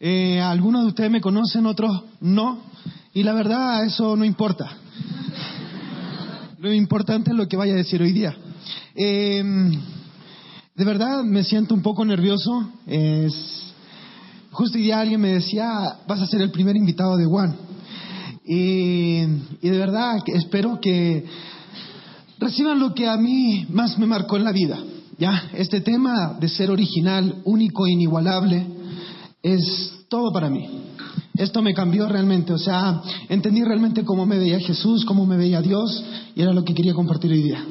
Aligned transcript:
Eh, 0.00 0.40
algunos 0.40 0.82
de 0.82 0.88
ustedes 0.88 1.10
me 1.10 1.20
conocen, 1.20 1.66
otros 1.66 2.04
no. 2.20 2.60
Y 3.12 3.24
la 3.24 3.32
verdad, 3.32 3.84
eso 3.84 4.14
no 4.16 4.24
importa. 4.24 4.70
Lo 6.60 6.72
importante 6.72 7.30
es 7.30 7.36
lo 7.36 7.48
que 7.48 7.56
vaya 7.56 7.72
a 7.72 7.76
decir 7.76 8.00
hoy 8.00 8.12
día. 8.12 8.36
Eh, 8.94 9.42
de 10.76 10.84
verdad, 10.84 11.24
me 11.24 11.42
siento 11.42 11.74
un 11.74 11.82
poco 11.82 12.04
nervioso. 12.04 12.70
Es, 12.86 13.34
justo 14.52 14.78
hoy 14.78 14.84
día 14.84 15.00
alguien 15.00 15.20
me 15.20 15.32
decía, 15.32 15.98
vas 16.06 16.20
a 16.20 16.26
ser 16.26 16.40
el 16.40 16.52
primer 16.52 16.76
invitado 16.76 17.16
de 17.16 17.26
Juan. 17.26 17.56
Y, 18.44 19.22
y 19.60 19.68
de 19.68 19.78
verdad, 19.78 20.18
espero 20.26 20.78
que 20.80 21.24
reciban 22.38 22.78
lo 22.78 22.94
que 22.94 23.08
a 23.08 23.16
mí 23.16 23.66
más 23.70 23.98
me 23.98 24.06
marcó 24.06 24.36
en 24.36 24.44
la 24.44 24.52
vida. 24.52 24.78
Ya, 25.18 25.50
este 25.52 25.80
tema 25.80 26.36
de 26.38 26.48
ser 26.48 26.70
original, 26.70 27.42
único 27.44 27.88
e 27.88 27.90
inigualable, 27.90 28.77
es 29.42 30.06
todo 30.08 30.32
para 30.32 30.50
mí. 30.50 30.68
Esto 31.34 31.62
me 31.62 31.72
cambió 31.72 32.08
realmente, 32.08 32.52
o 32.52 32.58
sea, 32.58 33.00
entendí 33.28 33.62
realmente 33.62 34.04
cómo 34.04 34.26
me 34.26 34.38
veía 34.38 34.58
Jesús, 34.58 35.04
cómo 35.04 35.24
me 35.24 35.36
veía 35.36 35.62
Dios, 35.62 36.04
y 36.34 36.42
era 36.42 36.52
lo 36.52 36.64
que 36.64 36.74
quería 36.74 36.94
compartir 36.94 37.30
hoy 37.30 37.42
día. 37.42 37.64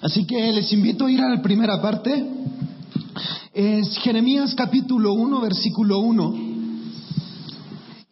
Así 0.00 0.24
que 0.24 0.52
les 0.52 0.72
invito 0.72 1.06
a 1.06 1.10
ir 1.10 1.20
a 1.20 1.34
la 1.34 1.42
primera 1.42 1.82
parte. 1.82 2.24
Es 3.52 3.98
Jeremías 3.98 4.54
capítulo 4.54 5.14
1, 5.14 5.40
versículo 5.40 5.98
1. 5.98 6.34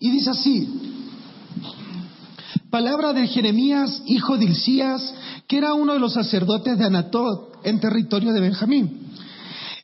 Y 0.00 0.10
dice 0.10 0.30
así, 0.30 0.68
palabra 2.68 3.12
de 3.12 3.28
Jeremías, 3.28 4.02
hijo 4.06 4.36
de 4.36 4.46
Hilcías, 4.46 5.14
que 5.46 5.58
era 5.58 5.74
uno 5.74 5.92
de 5.92 6.00
los 6.00 6.14
sacerdotes 6.14 6.76
de 6.76 6.84
Anatot 6.84 7.60
en 7.62 7.78
territorio 7.78 8.32
de 8.32 8.40
Benjamín. 8.40 9.05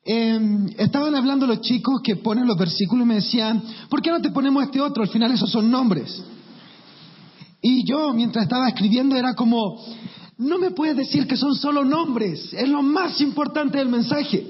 Eh, 0.05 0.67
estaban 0.79 1.15
hablando 1.15 1.47
los 1.47 1.61
chicos 1.61 2.01
que 2.03 2.17
ponen 2.17 2.47
los 2.47 2.59
versículos 2.59 3.05
y 3.05 3.09
me 3.09 3.15
decían, 3.17 3.63
¿por 3.89 4.03
qué 4.03 4.11
no 4.11 4.21
te 4.21 4.31
ponemos 4.31 4.65
este 4.65 4.81
otro? 4.81 5.03
Al 5.03 5.09
final 5.09 5.33
esos 5.33 5.51
son 5.51 5.71
nombres. 5.71 6.23
Y 7.61 7.89
yo, 7.89 8.13
mientras 8.13 8.45
estaba 8.45 8.69
escribiendo, 8.69 9.15
era 9.15 9.35
como, 9.35 9.81
no 10.39 10.59
me 10.59 10.73
puedes 10.73 10.97
decir 10.97 11.29
que 11.29 11.37
son 11.37 11.55
solo 11.55 11.85
nombres, 11.85 12.53
es 12.53 12.69
lo 12.69 12.83
más 12.83 13.21
importante 13.21 13.79
del 13.79 13.89
mensaje. 13.89 14.45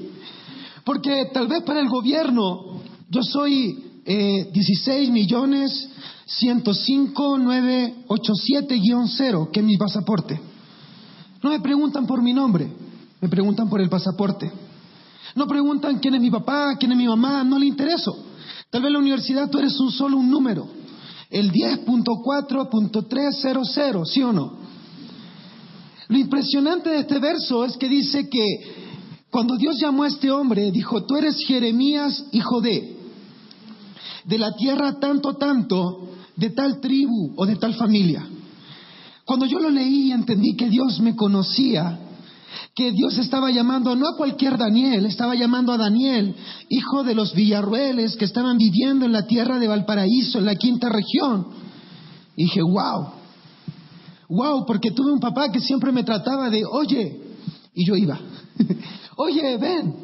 Porque 0.85 1.27
tal 1.33 1.49
vez 1.49 1.63
para 1.63 1.81
el 1.81 1.89
gobierno 1.89 2.81
yo 3.11 3.23
soy 3.23 4.01
eh, 4.07 4.49
16 4.53 5.11
millones 5.11 5.91
105 6.25 7.39
987-0, 7.39 9.51
que 9.51 9.61
es 9.61 9.67
mi 9.67 9.77
pasaporte. 9.77 10.41
No 11.43 11.51
me 11.51 11.61
preguntan 11.61 12.07
por 12.07 12.23
mi 12.23 12.33
nombre, 12.33 12.73
me 13.21 13.29
preguntan 13.29 13.69
por 13.69 13.83
el 13.83 13.91
pasaporte. 13.91 14.51
No 15.35 15.47
preguntan 15.47 15.99
quién 15.99 16.15
es 16.15 16.21
mi 16.21 16.31
papá, 16.31 16.77
quién 16.79 16.93
es 16.93 16.99
mi 16.99 17.07
mamá, 17.07 17.45
no 17.45 17.59
le 17.59 17.67
intereso. 17.67 18.15
Tal 18.71 18.83
vez 18.83 18.89
en 18.89 18.95
la 18.95 18.99
universidad 18.99 19.51
tú 19.51 19.59
eres 19.59 19.79
un 19.81 19.91
solo 19.91 20.17
un 20.17 20.31
número, 20.31 20.69
el 21.31 21.51
10.4.300, 21.51 24.07
¿sí 24.07 24.23
o 24.23 24.33
no? 24.33 24.63
Lo 26.09 26.19
impresionante 26.19 26.91
de 26.91 27.01
este 27.01 27.19
verso 27.19 27.65
es 27.65 27.77
que 27.77 27.89
dice 27.89 28.29
que 28.29 28.45
cuando 29.31 29.57
Dios 29.57 29.79
llamó 29.81 30.03
a 30.03 30.09
este 30.09 30.31
hombre, 30.31 30.71
dijo, 30.71 31.07
tú 31.07 31.17
eres 31.17 31.39
Jeremías, 31.47 32.27
hijo 32.33 32.61
de, 32.61 32.99
de 34.27 34.39
la 34.39 34.55
tierra 34.55 35.01
tanto, 35.01 35.33
tanto, 35.35 36.11
de 36.37 36.51
tal 36.51 36.81
tribu 36.81 37.33
o 37.37 37.47
de 37.47 37.57
tal 37.57 37.73
familia. 37.75 38.29
Cuando 39.25 39.47
yo 39.47 39.59
lo 39.59 39.71
leí 39.71 40.09
y 40.09 40.13
entendí 40.13 40.55
que 40.55 40.69
Dios 40.69 41.01
me 41.01 41.17
conocía, 41.17 41.99
que 42.75 42.93
Dios 42.93 43.19
estaba 43.19 43.51
llamando 43.51 43.95
no 43.97 44.09
a 44.09 44.17
cualquier 44.17 44.57
Daniel, 44.57 45.07
estaba 45.07 45.35
llamando 45.35 45.73
a 45.73 45.79
Daniel, 45.79 46.35
hijo 46.69 47.03
de 47.05 47.15
los 47.15 47.35
Villarrueles 47.35 48.17
que 48.17 48.25
estaban 48.25 48.59
viviendo 48.59 49.05
en 49.05 49.13
la 49.13 49.27
tierra 49.27 49.59
de 49.59 49.69
Valparaíso, 49.69 50.39
en 50.39 50.47
la 50.47 50.55
quinta 50.55 50.89
región. 50.89 51.47
Y 52.37 52.45
dije, 52.45 52.63
wow, 52.63 53.09
wow, 54.29 54.67
porque 54.67 54.91
tuve 54.91 55.13
un 55.13 55.21
papá 55.21 55.51
que 55.51 55.61
siempre 55.61 55.93
me 55.93 56.05
trataba 56.05 56.49
de, 56.51 56.65
oye, 56.65 57.21
y 57.75 57.87
yo 57.87 57.97
iba, 57.97 58.19
oye, 59.17 59.57
ven, 59.59 59.95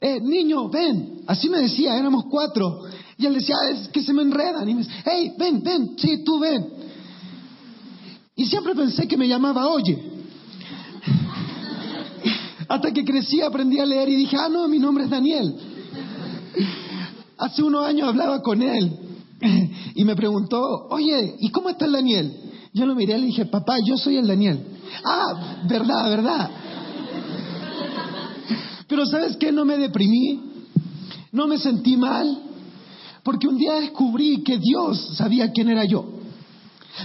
eh, 0.00 0.20
niño, 0.20 0.68
ven, 0.68 1.22
así 1.26 1.48
me 1.48 1.58
decía, 1.58 1.96
éramos 1.96 2.24
cuatro, 2.30 2.80
y 3.18 3.26
él 3.26 3.34
decía, 3.34 3.56
es 3.72 3.88
que 3.88 4.02
se 4.02 4.12
me 4.12 4.22
enredan, 4.22 4.68
y 4.68 4.74
me 4.74 4.82
decía, 4.82 5.02
hey, 5.04 5.32
ven, 5.38 5.62
ven, 5.62 5.94
sí, 5.96 6.22
tú 6.24 6.38
ven. 6.38 6.66
Y 8.34 8.46
siempre 8.46 8.74
pensé 8.74 9.06
que 9.06 9.16
me 9.16 9.28
llamaba, 9.28 9.68
oye. 9.68 10.11
Hasta 12.72 12.90
que 12.90 13.04
crecí, 13.04 13.42
aprendí 13.42 13.78
a 13.80 13.84
leer 13.84 14.08
y 14.08 14.16
dije, 14.16 14.34
ah, 14.34 14.48
no, 14.48 14.66
mi 14.66 14.78
nombre 14.78 15.04
es 15.04 15.10
Daniel. 15.10 15.54
Hace 17.36 17.62
unos 17.62 17.86
años 17.86 18.08
hablaba 18.08 18.40
con 18.40 18.62
él 18.62 18.98
y 19.94 20.02
me 20.06 20.16
preguntó, 20.16 20.86
oye, 20.88 21.36
¿y 21.38 21.50
cómo 21.50 21.68
está 21.68 21.84
el 21.84 21.92
Daniel? 21.92 22.34
Yo 22.72 22.86
lo 22.86 22.94
miré 22.94 23.18
y 23.18 23.20
le 23.20 23.26
dije, 23.26 23.44
papá, 23.44 23.76
yo 23.84 23.98
soy 23.98 24.16
el 24.16 24.26
Daniel. 24.26 24.64
Ah, 25.04 25.64
verdad, 25.68 26.08
verdad. 26.08 26.50
Pero 28.88 29.04
¿sabes 29.04 29.36
qué? 29.36 29.52
No 29.52 29.66
me 29.66 29.76
deprimí, 29.76 30.40
no 31.30 31.46
me 31.46 31.58
sentí 31.58 31.98
mal, 31.98 32.38
porque 33.22 33.48
un 33.48 33.58
día 33.58 33.74
descubrí 33.74 34.42
que 34.42 34.56
Dios 34.56 35.14
sabía 35.18 35.52
quién 35.52 35.68
era 35.68 35.84
yo. 35.84 36.06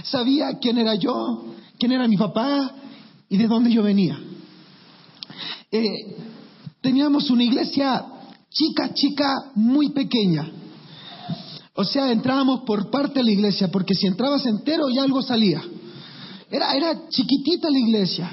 Sabía 0.04 0.58
quién 0.62 0.78
era 0.78 0.94
yo, 0.94 1.44
quién 1.78 1.92
era 1.92 2.08
mi 2.08 2.16
papá 2.16 2.72
y 3.28 3.36
de 3.36 3.46
dónde 3.46 3.70
yo 3.70 3.82
venía. 3.82 4.18
Eh, 5.70 6.16
teníamos 6.80 7.30
una 7.30 7.44
iglesia 7.44 8.04
chica, 8.50 8.92
chica, 8.94 9.52
muy 9.54 9.90
pequeña. 9.90 10.50
O 11.74 11.84
sea, 11.84 12.10
entrábamos 12.10 12.62
por 12.66 12.90
parte 12.90 13.20
de 13.20 13.24
la 13.24 13.30
iglesia, 13.30 13.68
porque 13.70 13.94
si 13.94 14.06
entrabas 14.06 14.44
entero 14.46 14.88
ya 14.88 15.02
algo 15.02 15.22
salía. 15.22 15.62
Era, 16.50 16.72
era 16.72 17.08
chiquitita 17.08 17.70
la 17.70 17.78
iglesia. 17.78 18.30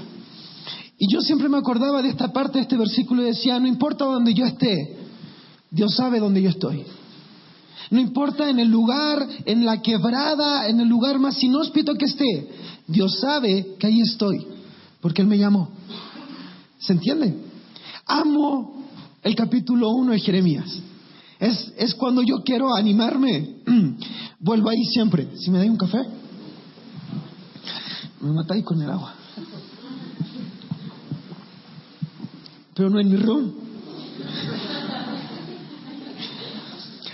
Y 0.97 1.12
yo 1.12 1.22
siempre 1.22 1.50
me 1.50 1.57
acordaba 1.57 2.01
de 2.01 2.09
esta 2.09 2.31
parte 2.31 2.57
de 2.57 2.63
este 2.63 2.78
versículo 2.78 3.22
y 3.22 3.25
decía, 3.25 3.59
no 3.59 3.68
importa 3.68 4.06
donde 4.06 4.34
yo 4.34 4.45
esté, 4.45 4.97
Dios 5.69 5.94
sabe 5.95 6.19
dónde 6.19 6.41
yo 6.41 6.50
estoy. 6.50 6.85
No 7.91 8.00
importa 8.00 8.50
en 8.50 8.59
el 8.59 8.69
lugar, 8.69 9.28
en 9.45 9.66
la 9.66 9.81
quebrada, 9.81 10.68
en 10.68 10.79
el 10.79 10.88
lugar 10.88 11.19
más 11.19 11.41
inhóspito 11.44 11.94
que 11.95 12.06
esté, 12.06 12.50
Dios 12.88 13.19
sabe 13.19 13.75
que 13.78 13.88
ahí 13.88 14.01
estoy, 14.01 14.47
porque 15.01 15.22
Él 15.22 15.28
me 15.28 15.38
llamó. 15.38 15.69
¿Se 16.85 16.94
entiende? 16.94 17.35
Amo 18.06 18.85
el 19.23 19.35
capítulo 19.35 19.90
1 19.90 20.12
de 20.12 20.19
Jeremías. 20.19 20.79
Es, 21.40 21.73
es 21.78 21.96
cuando 21.96 22.22
yo 22.22 22.44
quiero 22.46 22.75
animarme. 22.75 23.56
Vuelvo 24.40 24.69
ahí 24.69 24.84
siempre. 24.94 25.29
Si 25.35 25.50
me 25.50 25.57
dais 25.57 25.72
un 25.72 25.78
café, 25.78 26.03
me 28.22 28.31
matáis 28.34 28.63
con 28.63 28.79
el 28.79 28.91
agua. 28.91 29.16
Pero 32.75 32.91
no 32.91 33.00
en 33.00 33.09
mi 33.09 33.18
room. 33.18 33.51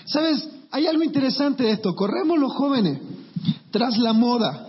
¿Sabes? 0.05 0.49
Hay 0.71 0.85
algo 0.85 1.03
interesante 1.03 1.63
de 1.63 1.71
esto. 1.71 1.95
Corremos 1.95 2.37
los 2.37 2.51
jóvenes 2.53 2.99
tras 3.71 3.97
la 3.97 4.11
moda, 4.11 4.67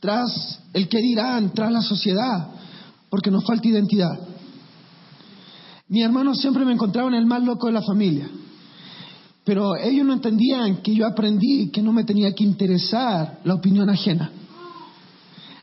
tras 0.00 0.60
el 0.72 0.88
que 0.88 0.98
dirán, 0.98 1.52
tras 1.52 1.70
la 1.70 1.82
sociedad, 1.82 2.48
porque 3.10 3.30
nos 3.30 3.44
falta 3.44 3.68
identidad. 3.68 4.29
Mi 5.90 6.02
hermano 6.02 6.36
siempre 6.36 6.64
me 6.64 6.72
encontraban 6.72 7.14
el 7.14 7.26
más 7.26 7.42
loco 7.42 7.66
de 7.66 7.72
la 7.72 7.82
familia, 7.82 8.30
pero 9.44 9.74
ellos 9.74 10.06
no 10.06 10.12
entendían 10.12 10.82
que 10.82 10.94
yo 10.94 11.04
aprendí 11.04 11.68
que 11.72 11.82
no 11.82 11.92
me 11.92 12.04
tenía 12.04 12.32
que 12.32 12.44
interesar 12.44 13.40
la 13.42 13.54
opinión 13.54 13.90
ajena. 13.90 14.30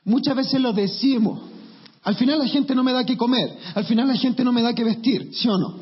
Muchas 0.03 0.35
veces 0.35 0.59
lo 0.59 0.73
decimos, 0.73 1.39
al 2.03 2.15
final 2.15 2.39
la 2.39 2.47
gente 2.47 2.75
no 2.75 2.83
me 2.83 2.91
da 2.91 3.05
que 3.05 3.15
comer, 3.15 3.57
al 3.73 3.85
final 3.85 4.09
la 4.09 4.17
gente 4.17 4.43
no 4.43 4.51
me 4.51 4.61
da 4.61 4.75
que 4.75 4.83
vestir, 4.83 5.29
¿sí 5.33 5.47
o 5.47 5.57
no? 5.57 5.75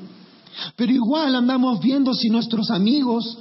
Pero 0.76 0.92
igual 0.92 1.34
andamos 1.34 1.80
viendo 1.80 2.14
si 2.14 2.30
nuestros 2.30 2.70
amigos 2.70 3.40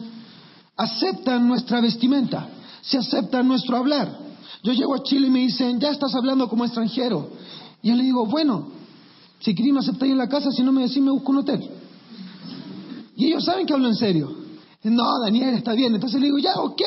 aceptan 0.74 1.46
nuestra 1.46 1.82
vestimenta, 1.82 2.48
si 2.80 2.96
aceptan 2.96 3.46
nuestro 3.46 3.76
hablar. 3.76 4.20
Yo 4.62 4.72
llego 4.72 4.94
a 4.94 5.02
Chile 5.02 5.26
y 5.26 5.30
me 5.30 5.40
dicen, 5.40 5.78
ya 5.78 5.90
estás 5.90 6.14
hablando 6.14 6.48
como 6.48 6.64
extranjero. 6.64 7.28
Y 7.82 7.90
yo 7.90 7.94
le 7.94 8.04
digo, 8.04 8.24
bueno, 8.24 8.83
si 9.44 9.54
queréis 9.54 9.74
me 9.74 9.80
aceptáis 9.80 10.10
en 10.10 10.16
la 10.16 10.26
casa, 10.26 10.50
si 10.50 10.62
no 10.62 10.72
me 10.72 10.82
decís 10.82 11.02
me 11.02 11.10
busco 11.10 11.30
un 11.30 11.38
hotel. 11.38 11.60
Y 13.14 13.26
ellos 13.26 13.44
saben 13.44 13.66
que 13.66 13.74
hablo 13.74 13.88
en 13.88 13.94
serio. 13.94 14.34
No, 14.84 15.04
Daniel, 15.22 15.54
está 15.54 15.74
bien. 15.74 15.94
Entonces 15.94 16.18
le 16.18 16.28
digo, 16.28 16.38
ya, 16.38 16.54
ok. 16.54 16.80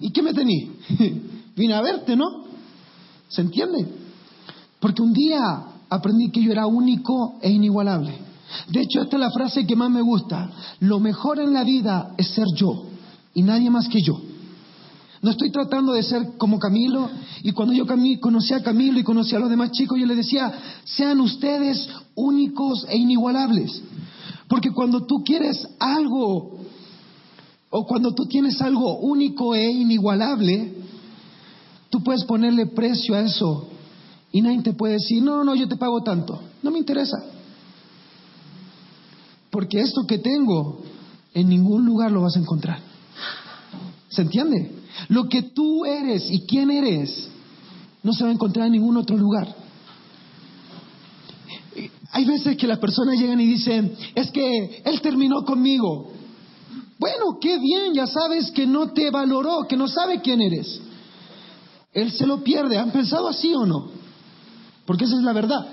¿Y 0.00 0.10
qué 0.10 0.22
me 0.22 0.32
tení? 0.32 0.70
Vine 1.56 1.74
a 1.74 1.82
verte, 1.82 2.16
¿no? 2.16 2.44
¿Se 3.28 3.42
entiende? 3.42 3.86
Porque 4.80 5.02
un 5.02 5.12
día 5.12 5.62
aprendí 5.90 6.30
que 6.30 6.42
yo 6.42 6.52
era 6.52 6.66
único 6.66 7.34
e 7.42 7.50
inigualable. 7.50 8.14
De 8.70 8.80
hecho, 8.80 9.02
esta 9.02 9.16
es 9.16 9.20
la 9.20 9.30
frase 9.30 9.66
que 9.66 9.76
más 9.76 9.90
me 9.90 10.00
gusta. 10.00 10.50
Lo 10.80 11.00
mejor 11.00 11.38
en 11.38 11.52
la 11.52 11.64
vida 11.64 12.14
es 12.16 12.28
ser 12.28 12.46
yo 12.56 12.86
y 13.34 13.42
nadie 13.42 13.68
más 13.68 13.88
que 13.88 14.00
yo. 14.00 14.20
No 15.24 15.30
estoy 15.30 15.50
tratando 15.50 15.94
de 15.94 16.02
ser 16.02 16.36
como 16.36 16.58
Camilo. 16.58 17.08
Y 17.42 17.52
cuando 17.52 17.72
yo 17.72 17.86
conocí 18.20 18.52
a 18.52 18.62
Camilo 18.62 18.98
y 18.98 19.02
conocí 19.02 19.34
a 19.34 19.38
los 19.38 19.48
demás 19.48 19.70
chicos, 19.70 19.98
yo 19.98 20.04
les 20.04 20.18
decía, 20.18 20.52
sean 20.84 21.18
ustedes 21.18 21.88
únicos 22.14 22.84
e 22.90 22.98
inigualables. 22.98 23.80
Porque 24.48 24.70
cuando 24.70 25.06
tú 25.06 25.24
quieres 25.24 25.66
algo, 25.78 26.58
o 27.70 27.86
cuando 27.86 28.14
tú 28.14 28.26
tienes 28.26 28.60
algo 28.60 28.98
único 28.98 29.54
e 29.54 29.66
inigualable, 29.70 30.74
tú 31.88 32.02
puedes 32.04 32.24
ponerle 32.24 32.66
precio 32.66 33.14
a 33.14 33.22
eso 33.22 33.66
y 34.30 34.42
nadie 34.42 34.60
te 34.60 34.74
puede 34.74 34.94
decir, 34.94 35.22
no, 35.22 35.42
no, 35.42 35.54
yo 35.54 35.66
te 35.66 35.76
pago 35.76 36.02
tanto. 36.02 36.38
No 36.62 36.70
me 36.70 36.80
interesa. 36.80 37.16
Porque 39.48 39.80
esto 39.80 40.06
que 40.06 40.18
tengo, 40.18 40.82
en 41.32 41.48
ningún 41.48 41.86
lugar 41.86 42.12
lo 42.12 42.20
vas 42.20 42.36
a 42.36 42.40
encontrar. 42.40 42.78
¿Se 44.10 44.20
entiende? 44.20 44.83
Lo 45.08 45.28
que 45.28 45.42
tú 45.42 45.84
eres 45.84 46.30
y 46.30 46.46
quién 46.46 46.70
eres, 46.70 47.28
no 48.02 48.12
se 48.12 48.24
va 48.24 48.30
a 48.30 48.32
encontrar 48.32 48.66
en 48.66 48.72
ningún 48.72 48.96
otro 48.96 49.16
lugar. 49.16 49.54
Hay 52.12 52.24
veces 52.24 52.56
que 52.56 52.66
las 52.66 52.78
personas 52.78 53.18
llegan 53.18 53.40
y 53.40 53.46
dicen, 53.46 53.96
es 54.14 54.30
que 54.30 54.82
él 54.84 55.00
terminó 55.00 55.44
conmigo. 55.44 56.12
Bueno, 56.98 57.38
qué 57.40 57.58
bien, 57.58 57.92
ya 57.92 58.06
sabes 58.06 58.50
que 58.52 58.66
no 58.66 58.92
te 58.92 59.10
valoró, 59.10 59.66
que 59.68 59.76
no 59.76 59.88
sabe 59.88 60.20
quién 60.20 60.40
eres. 60.40 60.80
Él 61.92 62.12
se 62.12 62.26
lo 62.26 62.42
pierde. 62.42 62.78
¿Han 62.78 62.92
pensado 62.92 63.28
así 63.28 63.52
o 63.54 63.66
no? 63.66 63.90
Porque 64.86 65.04
esa 65.04 65.16
es 65.16 65.22
la 65.22 65.32
verdad. 65.32 65.66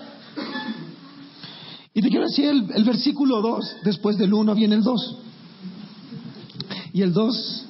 Y 1.94 2.01
te 2.01 2.09
quiero 2.09 2.25
decir 2.25 2.45
el, 2.45 2.83
versículo 2.83 3.41
2, 3.41 3.75
después 3.83 4.18
del 4.18 4.33
1 4.33 4.56
viene 4.56 4.75
el 4.75 4.83
2. 4.83 5.18
Y 6.94 7.01
el 7.01 7.13
2, 7.13 7.65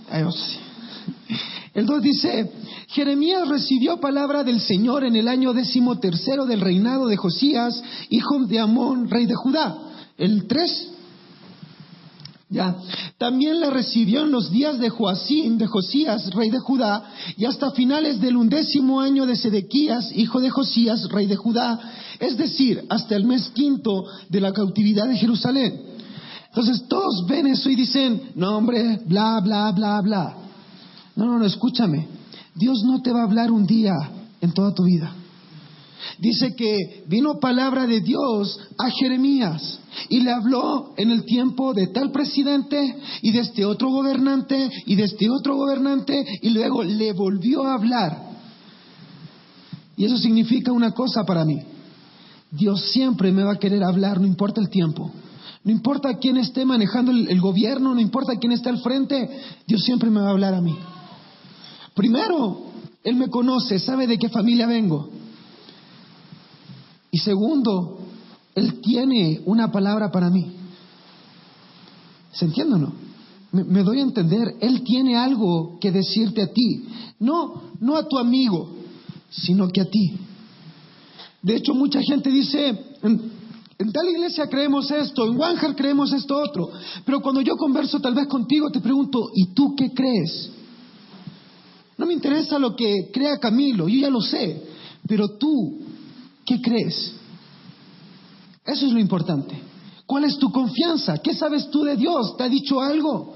el 1.74 1.86
2 1.86 2.02
dice, 2.02 2.52
Jeremías 2.88 3.48
recibió 3.48 4.00
palabra 4.00 4.44
del 4.44 4.60
Señor 4.60 5.06
en 5.06 5.16
el 5.16 5.30
año 5.30 5.54
decimotercero 5.54 6.46
del 6.46 6.60
reinado 6.60 7.08
de 7.08 7.16
Josías, 7.16 7.82
hijo 8.10 8.40
de 8.46 8.60
Amón, 8.60 9.10
rey 9.10 9.26
de 9.26 9.36
Judá. 9.36 9.78
El 10.18 10.48
3, 10.48 10.90
ya. 12.50 12.76
También 13.18 13.62
la 13.62 13.70
recibió 13.70 14.24
en 14.24 14.32
los 14.32 14.52
días 14.52 14.78
de 14.80 14.90
Joacín, 14.90 15.58
de 15.58 15.68
Josías, 15.68 16.30
rey 16.34 16.50
de 16.50 16.60
Judá, 16.60 17.06
y 17.38 17.46
hasta 17.46 17.72
finales 17.72 18.20
del 18.20 18.36
undécimo 18.36 19.00
año 19.00 19.26
de 19.26 19.38
Sedequías, 19.38 20.12
hijo 20.14 20.42
de 20.42 20.50
Josías, 20.50 21.08
rey 21.10 21.28
de 21.28 21.38
Judá, 21.38 21.80
es 22.20 22.36
decir, 22.36 22.84
hasta 22.90 23.16
el 23.16 23.24
mes 23.24 23.50
quinto 23.54 24.04
de 24.28 24.42
la 24.42 24.52
cautividad 24.52 25.08
de 25.08 25.16
Jerusalén. 25.16 25.82
Entonces 26.50 26.84
todos 26.90 27.26
ven 27.30 27.48
eso 27.48 27.70
y 27.70 27.76
dicen, 27.76 28.32
no 28.36 28.58
hombre, 28.58 29.00
bla, 29.06 29.40
bla, 29.40 29.72
bla, 29.72 30.02
bla. 30.02 30.36
No, 31.16 31.26
no, 31.26 31.40
no, 31.40 31.46
escúchame. 31.46 32.08
Dios 32.56 32.84
no 32.86 33.02
te 33.02 33.12
va 33.12 33.22
a 33.22 33.26
hablar 33.26 33.52
un 33.52 33.66
día 33.66 33.94
en 34.42 34.54
toda 34.54 34.74
tu 34.74 34.84
vida. 34.84 35.16
Dice 36.20 36.56
que 36.56 37.04
vino 37.08 37.40
palabra 37.40 37.86
de 37.86 38.02
Dios 38.02 38.60
a 38.78 38.90
Jeremías 38.90 39.80
y 40.10 40.20
le 40.22 40.32
habló 40.32 40.94
en 40.98 41.12
el 41.12 41.26
tiempo 41.26 41.74
de 41.74 41.88
tal 41.88 42.12
presidente 42.12 42.96
y 43.22 43.32
de 43.32 43.40
este 43.40 43.66
otro 43.66 43.90
gobernante 43.90 44.70
y 44.86 44.96
de 44.96 45.04
este 45.04 45.30
otro 45.30 45.56
gobernante 45.56 46.24
y 46.42 46.50
luego 46.50 46.84
le 46.84 47.14
volvió 47.14 47.66
a 47.66 47.76
hablar. 47.76 48.32
Y 49.96 50.06
eso 50.06 50.18
significa 50.18 50.72
una 50.72 50.92
cosa 50.92 51.24
para 51.24 51.46
mí. 51.46 51.60
Dios 52.50 52.82
siempre 52.92 53.32
me 53.32 53.44
va 53.44 53.54
a 53.54 53.60
querer 53.60 53.84
hablar, 53.84 54.20
no 54.20 54.28
importa 54.28 54.60
el 54.60 54.70
tiempo. 54.70 55.12
No 55.64 55.72
importa 55.72 56.18
quién 56.18 56.38
esté 56.38 56.66
manejando 56.66 57.12
el, 57.12 57.40
gobierno, 57.40 57.94
no 57.94 58.02
importa 58.02 58.38
quién 58.40 58.52
esté 58.52 58.70
al 58.70 58.80
frente, 58.80 59.30
Dios 59.68 59.82
siempre 59.84 60.10
me 60.10 60.20
va 60.20 60.28
a 60.28 60.32
hablar 60.32 60.56
a 60.56 60.62
mí. 60.62 60.76
Primero, 62.02 62.58
Él 63.04 63.16
me 63.16 63.30
conoce, 63.30 63.78
sabe 63.78 64.08
de 64.08 64.18
qué 64.18 64.28
familia 64.28 64.66
vengo. 64.66 65.08
Y 67.12 67.20
segundo, 67.20 68.00
Él 68.56 68.82
tiene 68.82 69.42
una 69.46 69.72
palabra 69.72 70.12
para 70.12 70.32
mí. 70.32 70.52
¿Se 72.32 72.46
entiende 72.46 72.74
o 72.74 72.78
no? 72.80 72.94
Me, 73.52 73.84
doy 73.84 74.00
a 74.00 74.02
entender, 74.02 74.56
Él 74.62 74.82
tiene 74.82 75.16
algo 75.16 75.78
que 75.80 75.92
decirte 75.92 76.42
a 76.42 76.52
ti. 76.52 76.88
No, 77.20 77.70
no 77.80 77.96
a 77.96 78.08
tu 78.08 78.18
amigo, 78.18 78.72
sino 79.30 79.68
que 79.68 79.82
a 79.82 79.86
ti. 79.86 80.14
De 81.44 81.58
hecho, 81.58 81.76
mucha 81.76 82.02
gente 82.02 82.32
dice, 82.32 82.84
en, 83.04 83.92
tal 83.92 84.10
iglesia 84.10 84.48
creemos 84.48 84.90
esto, 84.90 85.28
en 85.28 85.38
Wanjar 85.38 85.76
creemos 85.76 86.12
esto 86.14 86.36
otro. 86.36 86.72
Pero 87.06 87.22
cuando 87.22 87.42
yo 87.42 87.56
converso 87.58 88.00
tal 88.00 88.16
vez 88.16 88.26
contigo, 88.26 88.72
te 88.72 88.80
pregunto, 88.80 89.30
¿y 89.36 89.54
tú 89.54 89.76
qué 89.76 89.92
crees? 89.94 90.61
No 92.02 92.08
me 92.08 92.14
interesa 92.14 92.58
lo 92.58 92.76
que 92.76 93.12
crea 93.14 93.38
Camilo, 93.38 93.88
yo 93.88 94.02
ya 94.02 94.10
lo 94.10 94.22
sé. 94.22 94.64
Pero 95.08 95.38
tú, 95.38 95.80
¿Qué 96.46 96.62
crees? 96.62 97.14
Eso 98.66 98.86
es 98.86 98.92
lo 98.92 99.00
importante. 99.00 99.58
¿Cuál 100.06 100.26
es 100.26 100.38
tu 100.38 100.52
confianza? 100.52 101.18
¿Qué 101.20 101.34
sabes 101.34 101.70
tú 101.70 101.84
de 101.84 101.96
Dios? 101.96 102.36
¿Te 102.36 102.44
ha 102.44 102.50
dicho 102.50 102.82
algo? 102.82 103.36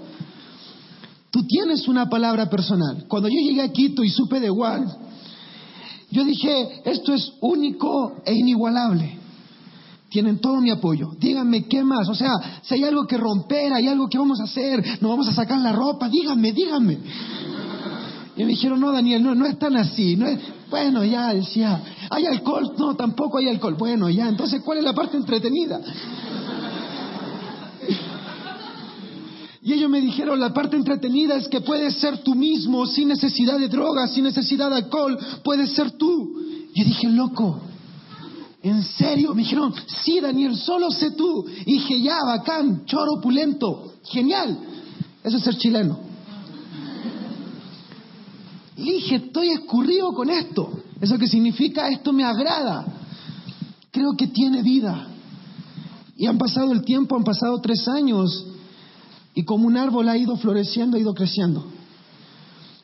Tú 1.32 1.46
tienes 1.48 1.88
una 1.88 2.10
palabra 2.10 2.50
personal. 2.50 3.06
Cuando 3.08 3.30
yo 3.30 3.36
llegué 3.40 3.62
a 3.62 3.72
Quito 3.72 4.04
y 4.04 4.10
supe 4.10 4.40
de 4.40 4.50
Juan, 4.50 4.86
yo 6.12 6.24
dije, 6.24 6.82
esto 6.86 7.14
es 7.14 7.34
único 7.42 8.18
e 8.26 8.34
inigualable. 8.34 9.20
Tienen 10.10 10.40
todo 10.40 10.62
mi 10.62 10.72
apoyo. 10.72 11.12
Díganme 11.20 11.68
qué 11.68 11.84
más. 11.84 12.08
O 12.10 12.16
sea, 12.16 12.34
si 12.64 12.76
hay 12.76 12.84
algo 12.84 13.06
que 13.06 13.18
romper, 13.18 13.74
hay 13.74 13.88
algo 13.88 14.08
que 14.08 14.18
vamos 14.18 14.40
a 14.40 14.44
hacer, 14.44 15.00
no 15.02 15.10
vamos 15.10 15.28
a 15.28 15.34
sacar 15.34 15.60
la 15.60 15.72
ropa, 15.72 16.10
díganme, 16.10 16.52
díganme. 16.54 16.98
Y 18.38 18.44
me 18.44 18.50
dijeron, 18.50 18.80
no, 18.82 18.92
Daniel, 18.92 19.24
no, 19.24 19.34
no 19.34 19.46
es 19.46 19.58
tan 19.58 19.78
así. 19.78 20.16
No 20.16 20.28
es... 20.28 20.40
Bueno, 20.70 21.04
ya 21.06 21.34
decía, 21.34 21.82
¿hay 22.10 22.26
alcohol? 22.26 22.74
No, 22.78 22.96
tampoco 22.96 23.38
hay 23.38 23.48
alcohol. 23.48 23.76
Bueno, 23.78 24.10
ya, 24.10 24.28
entonces, 24.28 24.62
¿cuál 24.62 24.80
es 24.80 24.84
la 24.84 24.94
parte 24.94 25.16
entretenida? 25.16 25.80
Y 29.62 29.74
ellos 29.74 29.90
me 29.90 30.00
dijeron, 30.00 30.40
la 30.40 30.54
parte 30.54 30.76
entretenida 30.76 31.38
es 31.38 31.48
que 31.48 31.62
puedes 31.62 31.96
ser 31.96 32.20
tú 32.20 32.36
mismo, 32.36 32.86
sin 32.86 33.08
necesidad 33.08 33.58
de 33.58 33.68
drogas, 33.68 34.14
sin 34.14 34.24
necesidad 34.24 34.70
de 34.70 34.76
alcohol, 34.76 35.18
puedes 35.44 35.72
ser 35.72 35.92
tú. 35.92 36.40
Yo 36.76 36.84
dije, 36.84 37.08
loco, 37.08 37.62
¿en 38.62 38.84
serio? 38.84 39.34
Me 39.34 39.42
dijeron, 39.42 39.74
sí, 40.04 40.20
Daniel, 40.20 40.56
solo 40.56 40.92
sé 40.92 41.12
tú. 41.12 41.46
Y 41.66 41.74
dije, 41.74 42.00
ya, 42.00 42.18
bacán, 42.24 42.86
choro, 42.86 43.20
pulento, 43.20 43.94
genial. 44.04 44.60
Eso 45.24 45.38
es 45.38 45.44
ser 45.44 45.58
chileno. 45.58 46.05
Dije, 48.76 49.16
estoy 49.16 49.50
escurrido 49.50 50.14
con 50.14 50.30
esto. 50.30 50.70
¿Eso 51.00 51.18
qué 51.18 51.28
significa? 51.28 51.88
Esto 51.90 52.12
me 52.12 52.24
agrada. 52.24 52.86
Creo 53.92 54.14
que 54.18 54.28
tiene 54.28 54.62
vida. 54.62 55.08
Y 56.18 56.26
han 56.28 56.38
pasado 56.38 56.72
el 56.72 56.84
tiempo, 56.84 57.16
han 57.16 57.24
pasado 57.24 57.60
tres 57.62 57.88
años, 57.88 58.48
y 59.34 59.44
como 59.44 59.68
un 59.68 59.78
árbol 59.78 60.08
ha 60.10 60.18
ido 60.18 60.38
floreciendo, 60.38 60.98
ha 60.98 61.00
ido 61.00 61.14
creciendo. 61.14 61.66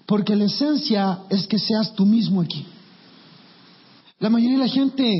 Porque 0.05 0.35
la 0.35 0.45
esencia 0.45 1.19
es 1.29 1.47
que 1.47 1.57
seas 1.57 1.93
tú 1.93 2.05
mismo 2.05 2.41
aquí. 2.41 2.65
La 4.19 4.29
mayoría 4.29 4.57
de 4.57 4.65
la 4.65 4.71
gente 4.71 5.11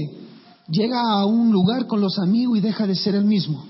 llega 0.70 1.02
a 1.02 1.26
un 1.26 1.52
lugar 1.52 1.88
con 1.88 2.02
los 2.02 2.20
amigos 2.20 2.58
y 2.58 2.62
deja 2.62 2.86
de 2.86 2.96
ser 2.96 3.16
el 3.16 3.26
mismo. 3.26 3.66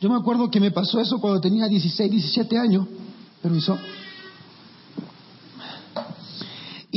Yo 0.00 0.08
me 0.08 0.16
acuerdo 0.16 0.50
que 0.50 0.60
me 0.60 0.72
pasó 0.72 1.00
eso 1.00 1.18
cuando 1.18 1.40
tenía 1.40 1.66
16, 1.68 2.10
17 2.10 2.58
años. 2.58 2.86
Permiso. 3.40 3.78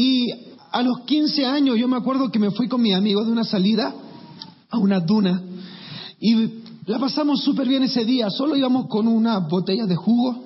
Y 0.01 0.31
a 0.71 0.81
los 0.81 1.01
15 1.01 1.45
años 1.45 1.77
yo 1.77 1.89
me 1.89 1.97
acuerdo 1.97 2.31
que 2.31 2.39
me 2.39 2.51
fui 2.51 2.69
con 2.69 2.81
mi 2.81 2.93
amigo 2.93 3.25
de 3.25 3.33
una 3.33 3.43
salida 3.43 3.93
a 4.69 4.77
una 4.77 5.01
duna 5.01 5.41
y 6.21 6.35
la 6.85 6.97
pasamos 6.99 7.43
súper 7.43 7.67
bien 7.67 7.83
ese 7.83 8.05
día, 8.05 8.29
solo 8.29 8.55
íbamos 8.55 8.87
con 8.87 9.09
una 9.09 9.39
botella 9.39 9.85
de 9.85 9.97
jugo 9.97 10.45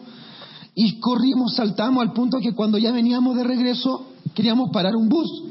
y 0.74 1.00
corrimos, 1.00 1.54
saltamos 1.54 2.02
al 2.02 2.14
punto 2.14 2.40
que 2.40 2.56
cuando 2.56 2.80
ya 2.80 2.92
veníamos 2.92 3.36
de 3.36 3.44
regreso 3.44 4.08
queríamos 4.34 4.72
parar 4.72 4.96
un 4.96 5.08
bus. 5.08 5.44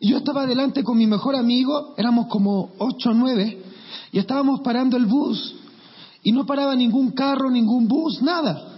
Yo 0.00 0.16
estaba 0.16 0.44
adelante 0.44 0.82
con 0.82 0.96
mi 0.96 1.06
mejor 1.06 1.36
amigo, 1.36 1.92
éramos 1.98 2.28
como 2.28 2.70
8 2.78 3.10
o 3.10 3.12
9, 3.12 3.62
y 4.12 4.18
estábamos 4.20 4.60
parando 4.60 4.96
el 4.96 5.04
bus 5.04 5.54
y 6.22 6.32
no 6.32 6.46
paraba 6.46 6.74
ningún 6.74 7.10
carro, 7.10 7.50
ningún 7.50 7.88
bus, 7.88 8.22
nada. 8.22 8.73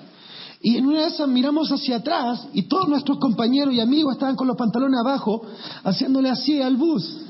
Y 0.61 0.77
en 0.77 0.87
una 0.87 1.03
de 1.03 1.09
esas 1.09 1.29
miramos 1.29 1.71
hacia 1.71 1.97
atrás 1.97 2.49
y 2.53 2.63
todos 2.63 2.89
nuestros 2.89 3.19
compañeros 3.19 3.75
y 3.75 3.81
amigos 3.81 4.15
estaban 4.15 4.37
con 4.37 4.47
los 4.47 4.57
pantalones 4.57 4.99
abajo 4.99 5.43
haciéndole 5.85 6.31
así 6.31 6.61
al 6.61 6.77
bus. 6.77 7.21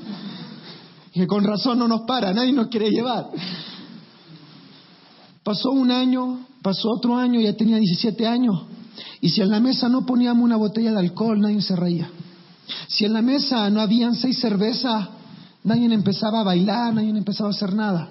Y 1.13 1.19
que 1.19 1.27
con 1.27 1.43
razón 1.43 1.79
no 1.79 1.87
nos 1.87 2.01
para, 2.01 2.33
nadie 2.33 2.53
nos 2.53 2.67
quiere 2.67 2.89
llevar. 2.89 3.29
Pasó 5.43 5.71
un 5.71 5.91
año, 5.91 6.45
pasó 6.61 6.89
otro 6.89 7.15
año, 7.17 7.39
ya 7.39 7.53
tenía 7.53 7.77
17 7.77 8.27
años. 8.27 8.63
Y 9.21 9.29
si 9.29 9.41
en 9.41 9.49
la 9.49 9.59
mesa 9.59 9.89
no 9.89 10.05
poníamos 10.05 10.43
una 10.43 10.57
botella 10.57 10.91
de 10.91 10.99
alcohol, 10.99 11.39
nadie 11.39 11.61
se 11.61 11.75
reía. 11.75 12.09
Si 12.87 13.05
en 13.05 13.13
la 13.13 13.21
mesa 13.21 13.69
no 13.69 13.81
habían 13.81 14.15
seis 14.15 14.39
cervezas, 14.39 15.09
nadie 15.63 15.85
empezaba 15.93 16.41
a 16.41 16.43
bailar, 16.43 16.93
nadie 16.93 17.09
empezaba 17.09 17.49
a 17.49 17.53
hacer 17.53 17.73
nada. 17.73 18.09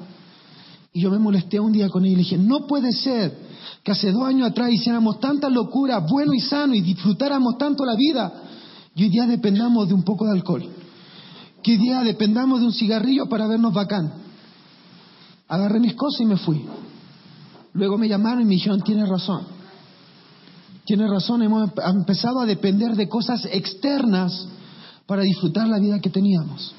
Y 0.93 1.01
yo 1.01 1.11
me 1.11 1.19
molesté 1.19 1.61
un 1.61 1.73
día 1.73 1.89
con 1.89 2.05
él 2.05 2.13
y 2.13 2.15
le 2.17 2.23
dije, 2.23 2.39
no 2.39 2.67
puede 2.67 2.93
ser 2.93 3.46
que 3.83 3.93
hace 3.93 4.11
dos 4.13 4.25
años 4.25 4.51
atrás 4.51 4.71
hiciéramos 4.73 5.21
tanta 5.21 5.49
locura, 5.49 5.99
bueno 5.99 6.33
y 6.35 6.41
sano, 6.41 6.75
y 6.75 6.81
disfrutáramos 6.81 7.57
tanto 7.59 7.85
la 7.85 7.95
vida, 7.95 8.33
y 8.95 9.05
hoy 9.05 9.09
día 9.11 9.27
dependamos 9.27 9.89
de 9.89 9.95
un 9.95 10.03
poco 10.03 10.25
de 10.25 10.33
alcohol. 10.33 10.69
Que 11.63 11.73
hoy 11.73 11.79
día 11.79 12.03
dependamos 12.03 12.61
de 12.61 12.67
un 12.67 12.73
cigarrillo 12.73 13.29
para 13.29 13.47
vernos 13.47 13.73
bacán. 13.73 14.13
Agarré 15.49 15.81
mis 15.81 15.95
cosas 15.95 16.21
y 16.23 16.27
me 16.27 16.37
fui. 16.37 16.65
Luego 17.75 17.99
me 17.99 18.09
llamaron 18.09 18.43
y 18.43 18.45
me 18.45 18.55
dijeron, 18.55 18.81
tienes 18.83 19.09
razón. 19.09 19.47
Tienes 20.85 21.11
razón, 21.11 21.43
hemos 21.43 21.71
empezado 21.85 22.41
a 22.41 22.47
depender 22.47 22.95
de 22.95 23.09
cosas 23.09 23.45
externas 23.51 24.49
para 25.07 25.23
disfrutar 25.23 25.69
la 25.69 25.79
vida 25.79 26.01
que 26.01 26.11
teníamos. 26.11 26.75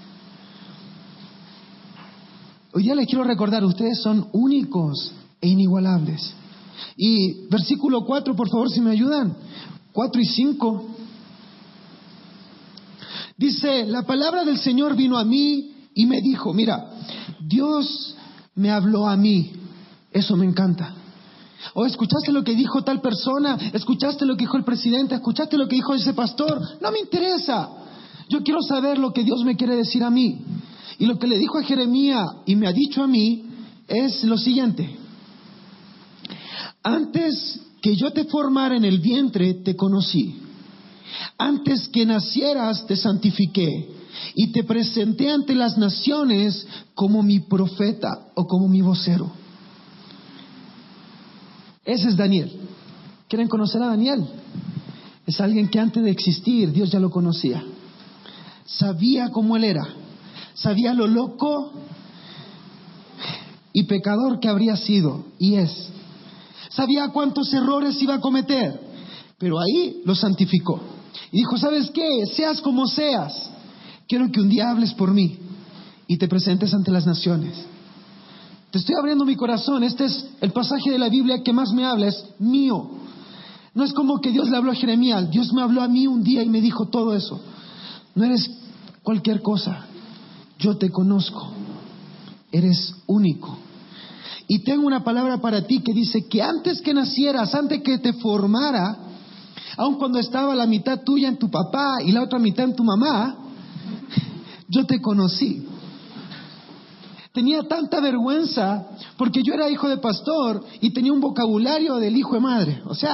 Hoy 2.73 2.83
día 2.83 2.95
les 2.95 3.07
quiero 3.07 3.23
recordar, 3.23 3.63
ustedes 3.65 3.99
son 4.01 4.27
únicos 4.31 5.11
e 5.41 5.47
inigualables. 5.47 6.33
Y 6.95 7.47
versículo 7.49 8.05
4, 8.05 8.35
por 8.35 8.49
favor, 8.49 8.69
si 8.69 8.81
me 8.81 8.91
ayudan. 8.91 9.35
4 9.93 10.21
y 10.21 10.25
5. 10.25 10.85
Dice, 13.37 13.85
la 13.85 14.03
palabra 14.03 14.43
del 14.43 14.57
Señor 14.57 14.95
vino 14.95 15.17
a 15.17 15.23
mí 15.23 15.71
y 15.93 16.05
me 16.05 16.21
dijo, 16.21 16.53
mira, 16.53 16.91
Dios 17.39 18.15
me 18.55 18.71
habló 18.71 19.07
a 19.07 19.15
mí. 19.15 19.51
Eso 20.11 20.35
me 20.35 20.45
encanta. 20.45 20.95
O 21.73 21.85
escuchaste 21.85 22.31
lo 22.31 22.43
que 22.43 22.55
dijo 22.55 22.83
tal 22.83 23.01
persona, 23.01 23.57
escuchaste 23.73 24.25
lo 24.25 24.35
que 24.35 24.43
dijo 24.45 24.57
el 24.57 24.63
presidente, 24.63 25.15
escuchaste 25.15 25.57
lo 25.57 25.67
que 25.67 25.75
dijo 25.75 25.93
ese 25.93 26.13
pastor. 26.13 26.59
No 26.81 26.91
me 26.91 26.99
interesa. 26.99 27.69
Yo 28.29 28.43
quiero 28.43 28.61
saber 28.61 28.97
lo 28.97 29.13
que 29.13 29.23
Dios 29.23 29.43
me 29.43 29.55
quiere 29.55 29.75
decir 29.75 30.03
a 30.03 30.09
mí. 30.09 30.39
Y 30.99 31.05
lo 31.05 31.19
que 31.19 31.27
le 31.27 31.37
dijo 31.37 31.57
a 31.57 31.63
Jeremías 31.63 32.25
y 32.45 32.55
me 32.55 32.67
ha 32.67 32.71
dicho 32.71 33.03
a 33.03 33.07
mí 33.07 33.45
es 33.87 34.23
lo 34.23 34.37
siguiente. 34.37 34.97
Antes 36.87 37.59
que 37.81 37.97
yo 37.97 38.13
te 38.13 38.23
formara 38.23 38.77
en 38.77 38.85
el 38.85 38.99
vientre, 38.99 39.55
te 39.55 39.75
conocí. 39.75 40.39
Antes 41.37 41.89
que 41.89 42.05
nacieras, 42.05 42.87
te 42.87 42.95
santifiqué. 42.95 43.89
Y 44.35 44.53
te 44.53 44.63
presenté 44.63 45.29
ante 45.29 45.53
las 45.53 45.77
naciones 45.77 46.65
como 46.95 47.23
mi 47.23 47.41
profeta 47.41 48.29
o 48.35 48.47
como 48.47 48.69
mi 48.69 48.81
vocero. 48.81 49.29
Ese 51.83 52.07
es 52.07 52.15
Daniel. 52.15 52.53
¿Quieren 53.27 53.49
conocer 53.49 53.81
a 53.81 53.87
Daniel? 53.87 54.25
Es 55.25 55.41
alguien 55.41 55.67
que 55.67 55.81
antes 55.81 56.01
de 56.01 56.09
existir 56.09 56.71
Dios 56.71 56.89
ya 56.89 57.01
lo 57.01 57.09
conocía. 57.09 57.65
Sabía 58.65 59.29
cómo 59.31 59.57
él 59.57 59.65
era. 59.65 59.85
Sabía 60.53 60.93
lo 60.93 61.05
loco 61.05 61.73
y 63.73 63.83
pecador 63.83 64.39
que 64.39 64.47
habría 64.47 64.77
sido 64.77 65.25
y 65.37 65.55
es. 65.55 65.96
Sabía 66.69 67.09
cuántos 67.09 67.53
errores 67.53 68.01
iba 68.01 68.15
a 68.15 68.21
cometer, 68.21 68.79
pero 69.37 69.59
ahí 69.59 70.01
lo 70.05 70.15
santificó. 70.15 70.79
Y 71.31 71.37
dijo, 71.37 71.57
¿sabes 71.57 71.89
qué? 71.91 72.25
Seas 72.35 72.61
como 72.61 72.87
seas, 72.87 73.49
quiero 74.07 74.31
que 74.31 74.41
un 74.41 74.49
día 74.49 74.69
hables 74.69 74.93
por 74.93 75.13
mí 75.13 75.37
y 76.07 76.17
te 76.17 76.27
presentes 76.27 76.73
ante 76.73 76.91
las 76.91 77.05
naciones. 77.05 77.57
Te 78.71 78.79
estoy 78.79 78.95
abriendo 78.99 79.25
mi 79.25 79.35
corazón. 79.35 79.83
Este 79.83 80.05
es 80.05 80.27
el 80.41 80.51
pasaje 80.51 80.91
de 80.91 80.99
la 80.99 81.09
Biblia 81.09 81.41
que 81.43 81.53
más 81.53 81.71
me 81.71 81.85
habla, 81.85 82.07
es 82.07 82.25
mío. 82.39 82.89
No 83.73 83.83
es 83.83 83.93
como 83.93 84.19
que 84.19 84.31
Dios 84.31 84.49
le 84.49 84.57
habló 84.57 84.71
a 84.71 84.75
Jeremías. 84.75 85.29
Dios 85.29 85.53
me 85.53 85.61
habló 85.61 85.81
a 85.81 85.87
mí 85.87 86.07
un 86.07 86.23
día 86.23 86.43
y 86.43 86.49
me 86.49 86.61
dijo 86.61 86.87
todo 86.87 87.15
eso. 87.15 87.39
No 88.15 88.25
eres 88.25 88.49
cualquier 89.03 89.41
cosa. 89.41 89.85
Yo 90.59 90.77
te 90.77 90.89
conozco. 90.89 91.51
Eres 92.51 92.95
único. 93.05 93.57
Y 94.47 94.59
tengo 94.59 94.87
una 94.87 95.03
palabra 95.03 95.39
para 95.39 95.65
ti 95.65 95.81
que 95.81 95.93
dice 95.93 96.27
que 96.27 96.41
antes 96.41 96.81
que 96.81 96.93
nacieras, 96.93 97.53
antes 97.53 97.81
que 97.81 97.97
te 97.97 98.13
formara, 98.13 98.97
aun 99.75 99.95
cuando 99.95 100.19
estaba 100.19 100.55
la 100.55 100.65
mitad 100.65 101.01
tuya 101.03 101.27
en 101.27 101.37
tu 101.37 101.49
papá 101.49 101.97
y 102.03 102.11
la 102.11 102.23
otra 102.23 102.39
mitad 102.39 102.65
en 102.65 102.75
tu 102.75 102.83
mamá, 102.83 103.35
yo 104.69 104.85
te 104.85 105.01
conocí 105.01 105.67
tenía 107.37 107.61
tanta 107.67 108.01
vergüenza 108.01 108.87
porque 109.15 109.43
yo 109.43 109.53
era 109.53 109.69
hijo 109.69 109.87
de 109.87 109.97
pastor 109.97 110.63
y 110.81 110.89
tenía 110.89 111.13
un 111.13 111.21
vocabulario 111.21 111.97
del 111.97 112.17
hijo 112.17 112.33
de 112.33 112.39
madre. 112.39 112.81
O 112.85 112.95
sea, 112.95 113.13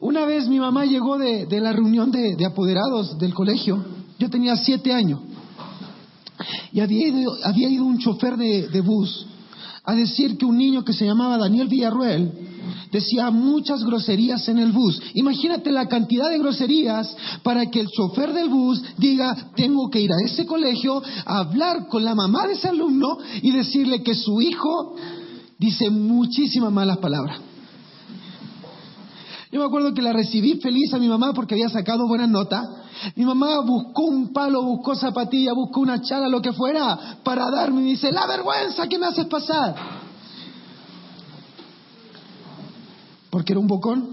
una 0.00 0.26
vez 0.26 0.46
mi 0.46 0.60
mamá 0.60 0.84
llegó 0.84 1.16
de, 1.16 1.46
la 1.58 1.72
reunión 1.72 2.10
de, 2.10 2.36
apoderados 2.44 3.16
del 3.18 3.32
colegio, 3.32 3.82
yo 4.18 4.28
tenía 4.28 4.56
siete 4.56 4.92
años, 4.92 5.20
y 6.72 6.80
había 6.80 7.08
ido, 7.08 7.32
había 7.44 7.68
ido 7.68 7.84
un 7.84 7.98
chofer 7.98 8.36
de, 8.36 8.80
bus 8.80 9.26
a 9.84 9.94
decir 9.94 10.36
que 10.36 10.44
un 10.44 10.58
niño 10.58 10.84
que 10.84 10.92
se 10.92 11.06
llamaba 11.06 11.38
Daniel 11.38 11.68
Villarruel 11.68 12.32
decía 12.92 13.30
muchas 13.30 13.84
groserías 13.84 14.46
en 14.48 14.58
el 14.58 14.72
bus. 14.72 15.00
Imagínate 15.14 15.72
la 15.72 15.88
cantidad 15.88 16.28
de 16.28 16.38
groserías 16.38 17.16
para 17.42 17.66
que 17.66 17.80
el 17.80 17.88
chofer 17.88 18.32
del 18.32 18.48
bus 18.48 18.82
diga, 18.98 19.50
tengo 19.56 19.88
que 19.90 20.00
ir 20.00 20.10
a 20.12 20.24
ese 20.24 20.46
colegio 20.46 21.02
a 21.24 21.38
hablar 21.38 21.88
con 21.88 22.04
la 22.04 22.14
mamá 22.14 22.46
de 22.46 22.54
ese 22.54 22.68
alumno 22.68 23.18
y 23.40 23.50
decirle 23.50 24.02
que 24.02 24.14
su 24.14 24.40
hijo 24.40 24.96
dice 25.58 25.90
muchísimas 25.90 26.72
malas 26.72 26.98
palabras. 26.98 27.40
Yo 29.50 29.60
me 29.60 29.66
acuerdo 29.66 29.94
que 29.94 30.02
la 30.02 30.12
recibí 30.12 30.60
feliz 30.60 30.92
a 30.92 30.98
mi 30.98 31.08
mamá 31.08 31.32
porque 31.32 31.54
había 31.54 31.68
sacado 31.68 32.06
buena 32.06 32.26
nota. 32.26 32.62
Mi 33.16 33.24
mamá 33.24 33.60
buscó 33.60 34.04
un 34.04 34.32
palo, 34.32 34.62
buscó 34.62 34.94
zapatilla, 34.94 35.52
buscó 35.54 35.80
una 35.80 36.02
chala, 36.02 36.28
lo 36.28 36.42
que 36.42 36.52
fuera, 36.52 37.18
para 37.22 37.50
darme. 37.50 37.80
Y 37.82 37.90
dice, 37.90 38.12
la 38.12 38.26
vergüenza 38.26 38.86
que 38.86 38.98
me 38.98 39.06
haces 39.06 39.26
pasar. 39.26 39.74
porque 43.30 43.52
era 43.52 43.60
un 43.60 43.66
bocón. 43.66 44.08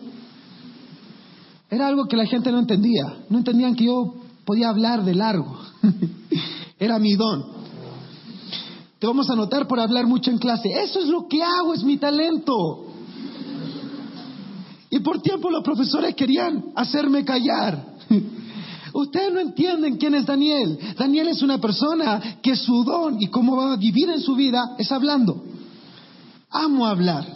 Era 1.70 1.88
algo 1.88 2.06
que 2.06 2.16
la 2.16 2.26
gente 2.26 2.52
no 2.52 2.60
entendía. 2.60 3.18
No 3.30 3.40
entendían 3.40 3.76
que 3.76 3.86
yo 3.86 4.14
podía 4.46 4.70
hablar 4.70 5.04
de 5.04 5.16
largo. 5.16 5.58
era 6.80 7.00
mi 7.00 7.16
don. 7.16 7.44
Te 9.00 9.08
vamos 9.08 9.30
a 9.30 9.36
notar 9.36 9.68
por 9.68 9.80
hablar 9.80 10.06
mucho 10.08 10.32
en 10.32 10.38
clase. 10.38 10.70
Eso 10.70 11.00
es 11.00 11.08
lo 11.08 11.28
que 11.28 11.42
hago, 11.42 11.74
es 11.74 11.84
mi 11.84 11.98
talento. 11.98 12.85
Y 14.96 15.02
por 15.02 15.22
tiempo 15.22 15.52
los 15.52 15.62
profesores 15.62 16.16
querían 16.16 16.68
hacerme 16.74 17.26
callar. 17.26 17.86
Ustedes 18.94 19.34
no 19.34 19.42
entienden 19.42 19.98
quién 19.98 20.16
es 20.16 20.26
Daniel. 20.26 20.80
Daniel 20.98 21.28
es 21.28 21.42
una 21.42 21.60
persona 21.60 22.38
que 22.42 22.56
su 22.56 22.82
don 22.86 23.22
y 23.22 23.28
cómo 23.28 23.58
va 23.58 23.74
a 23.74 23.76
vivir 23.76 24.10
en 24.10 24.22
su 24.22 24.36
vida 24.36 24.74
es 24.78 24.90
hablando. 24.94 25.44
Amo 26.50 26.86
hablar. 26.86 27.28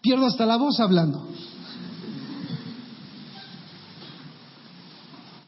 Pierdo 0.00 0.26
hasta 0.26 0.46
la 0.46 0.56
voz 0.56 0.78
hablando. 0.78 1.26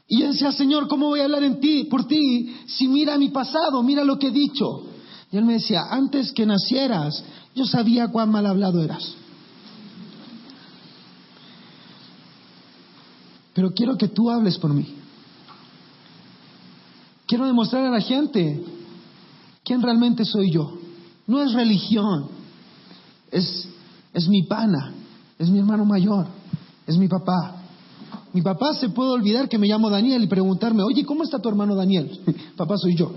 Y 0.09 0.19
yo 0.19 0.33
decía, 0.33 0.51
Señor, 0.51 0.89
¿cómo 0.89 1.11
voy 1.11 1.21
a 1.21 1.25
hablar 1.27 1.45
en 1.45 1.61
ti, 1.61 1.85
por 1.85 2.09
ti, 2.09 2.57
si 2.67 2.89
mira 2.89 3.17
mi 3.19 3.29
pasado, 3.29 3.85
mira 3.85 4.03
lo 4.03 4.19
que 4.19 4.27
he 4.27 4.33
dicho? 4.33 4.83
Y 5.31 5.37
él 5.37 5.45
me 5.45 5.53
decía, 5.53 5.83
antes 5.89 6.33
que 6.33 6.45
nacieras, 6.45 7.23
yo 7.55 7.67
sabía 7.67 8.09
cuán 8.09 8.33
mal 8.33 8.47
hablado 8.47 8.83
eras. 8.83 9.22
Pero 13.55 13.73
quiero 13.73 13.97
que 13.97 14.09
tú 14.09 14.31
hables 14.31 14.59
por 14.59 14.73
mí. 14.73 14.95
Quiero 17.27 17.47
demostrar 17.47 17.85
a 17.87 17.91
la 17.91 18.01
gente 18.01 18.63
quién 19.65 19.83
realmente 19.83 20.25
soy 20.25 20.51
yo. 20.51 20.79
No 21.27 21.43
es 21.43 21.53
religión, 21.53 22.29
es 23.31 23.69
es 24.13 24.29
mi 24.29 24.43
pana, 24.43 24.93
es 25.39 25.49
mi 25.49 25.59
hermano 25.59 25.85
mayor, 25.85 26.27
es 26.87 26.97
mi 26.97 27.09
papá. 27.09 27.57
Mi 28.33 28.43
papá 28.43 28.75
se 28.75 28.89
puede 28.91 29.11
olvidar 29.11 29.49
que 29.49 29.59
me 29.59 29.67
llamo 29.67 29.91
Daniel 29.91 30.23
y 30.23 30.27
preguntarme, 30.27 30.83
oye, 30.83 31.05
¿cómo 31.05 31.23
está 31.23 31.39
tu 31.39 31.49
hermano 31.49 31.75
Daniel? 31.75 32.21
papá 32.57 32.77
soy 32.79 32.95
yo. 32.97 33.13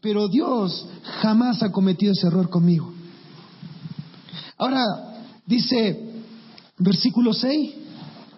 Pero 0.00 0.28
Dios 0.28 0.86
jamás 1.20 1.62
ha 1.62 1.70
cometido 1.70 2.12
ese 2.12 2.26
error 2.26 2.48
conmigo. 2.48 2.92
Ahora, 4.56 4.82
dice 5.46 6.22
versículo 6.78 7.34
6, 7.34 7.74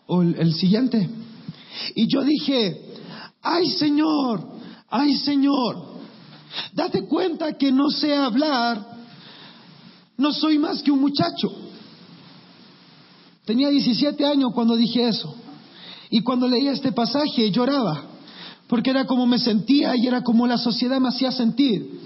o 0.06 0.22
el, 0.22 0.52
siguiente, 0.54 1.08
y 1.94 2.06
yo 2.12 2.22
dije, 2.22 2.80
ay 3.42 3.68
Señor, 3.70 4.46
ay 4.90 5.16
Señor, 5.16 6.00
date 6.74 7.06
cuenta 7.06 7.56
que 7.56 7.72
no 7.72 7.90
sé 7.90 8.14
hablar 8.14 8.92
no 10.22 10.32
soy 10.32 10.58
más 10.58 10.82
que 10.82 10.90
un 10.92 11.00
muchacho. 11.00 11.50
Tenía 13.44 13.70
17 13.70 14.24
años 14.24 14.52
cuando 14.54 14.76
dije 14.76 15.08
eso. 15.08 15.34
Y 16.10 16.20
cuando 16.20 16.46
leía 16.46 16.72
este 16.72 16.92
pasaje 16.92 17.50
lloraba, 17.50 18.04
porque 18.68 18.90
era 18.90 19.06
como 19.06 19.26
me 19.26 19.38
sentía 19.38 19.96
y 19.96 20.06
era 20.06 20.22
como 20.22 20.46
la 20.46 20.58
sociedad 20.58 21.00
me 21.00 21.08
hacía 21.08 21.32
sentir. 21.32 22.00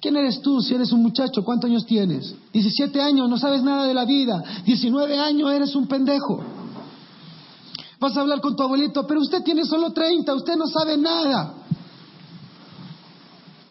¿Quién 0.00 0.16
eres 0.16 0.40
tú 0.42 0.60
si 0.60 0.74
eres 0.74 0.92
un 0.92 1.02
muchacho? 1.02 1.42
¿Cuántos 1.42 1.70
años 1.70 1.86
tienes? 1.86 2.34
17 2.52 3.00
años, 3.00 3.28
no 3.28 3.38
sabes 3.38 3.62
nada 3.62 3.86
de 3.86 3.94
la 3.94 4.04
vida. 4.04 4.42
19 4.64 5.18
años, 5.18 5.50
eres 5.52 5.74
un 5.74 5.86
pendejo. 5.86 6.44
Vas 8.02 8.16
a 8.16 8.22
hablar 8.22 8.40
con 8.40 8.56
tu 8.56 8.64
abuelito, 8.64 9.06
pero 9.06 9.20
usted 9.20 9.44
tiene 9.44 9.64
solo 9.64 9.92
30, 9.92 10.34
usted 10.34 10.56
no 10.56 10.66
sabe 10.66 10.98
nada. 10.98 11.54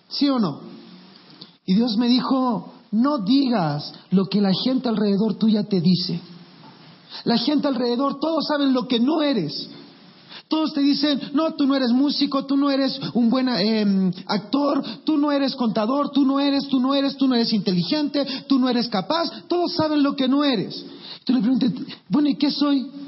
¿Sí 0.08 0.30
o 0.30 0.40
no? 0.40 0.62
Y 1.66 1.76
Dios 1.76 1.98
me 1.98 2.08
dijo, 2.08 2.72
no 2.92 3.18
digas 3.18 3.94
lo 4.10 4.28
que 4.28 4.40
la 4.40 4.54
gente 4.54 4.88
alrededor 4.88 5.34
tuya 5.34 5.66
te 5.66 5.82
dice. 5.82 6.22
La 7.26 7.38
gente 7.38 7.68
alrededor, 7.68 8.22
todos 8.22 8.46
saben 8.48 8.72
lo 8.72 8.88
que 8.88 9.02
no 9.02 9.22
eres. 9.22 9.70
Todos 10.48 10.74
te 10.74 10.80
dicen, 10.80 11.20
no, 11.34 11.56
tú 11.56 11.68
no 11.68 11.76
eres 11.76 11.92
músico, 11.92 12.46
tú 12.46 12.56
no 12.56 12.72
eres 12.72 13.02
un 13.14 13.30
buen 13.30 13.50
em, 13.50 14.14
actor, 14.28 14.82
tú 15.04 15.18
no 15.18 15.34
eres 15.34 15.58
contador, 15.58 16.10
tú 16.10 16.24
no 16.24 16.40
eres, 16.40 16.70
tú 16.70 16.80
no 16.80 16.96
eres, 16.96 17.18
tú 17.18 17.28
no 17.28 17.36
eres 17.36 17.52
inteligente, 17.52 18.26
tú 18.48 18.60
no 18.60 18.70
eres 18.70 18.88
capaz. 18.88 19.30
Todos 19.50 19.74
saben 19.74 20.02
lo 20.02 20.16
que 20.16 20.30
no 20.30 20.46
eres. 20.46 20.86
Tú 21.26 21.34
le 21.34 21.42
preguntas, 21.42 21.74
bueno, 22.08 22.30
¿y 22.30 22.36
qué 22.36 22.50
soy? 22.50 23.01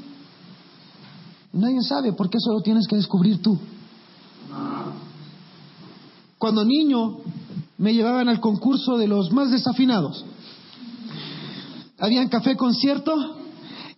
Nadie 1.54 1.82
sabe, 1.82 2.12
porque 2.12 2.38
eso 2.38 2.52
lo 2.52 2.60
tienes 2.62 2.86
que 2.88 2.96
descubrir 2.96 3.40
tú. 3.40 3.56
Cuando 6.36 6.64
niño 6.64 7.18
me 7.78 7.94
llevaban 7.94 8.28
al 8.28 8.40
concurso 8.40 8.98
de 8.98 9.06
los 9.06 9.32
más 9.32 9.50
desafinados. 9.50 10.24
Habían 11.98 12.28
café 12.28 12.56
concierto 12.56 13.36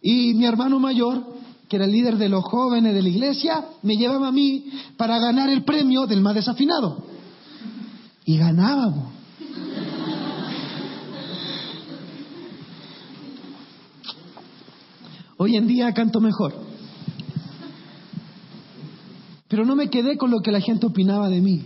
y 0.02 0.34
mi 0.34 0.44
hermano 0.44 0.78
mayor, 0.78 1.34
que 1.68 1.76
era 1.76 1.86
el 1.86 1.92
líder 1.92 2.18
de 2.18 2.28
los 2.28 2.44
jóvenes 2.44 2.94
de 2.94 3.02
la 3.02 3.08
iglesia, 3.08 3.64
me 3.82 3.96
llevaba 3.96 4.28
a 4.28 4.32
mí 4.32 4.66
para 4.98 5.18
ganar 5.18 5.48
el 5.48 5.64
premio 5.64 6.06
del 6.06 6.20
más 6.20 6.34
desafinado. 6.34 7.04
Y 8.26 8.36
ganábamos. 8.36 9.12
Hoy 15.38 15.56
en 15.56 15.66
día 15.66 15.92
canto 15.92 16.20
mejor. 16.20 16.65
Pero 19.48 19.64
no 19.64 19.76
me 19.76 19.90
quedé 19.90 20.16
con 20.16 20.30
lo 20.30 20.40
que 20.40 20.50
la 20.50 20.60
gente 20.60 20.86
opinaba 20.86 21.28
de 21.28 21.40
mí. 21.40 21.64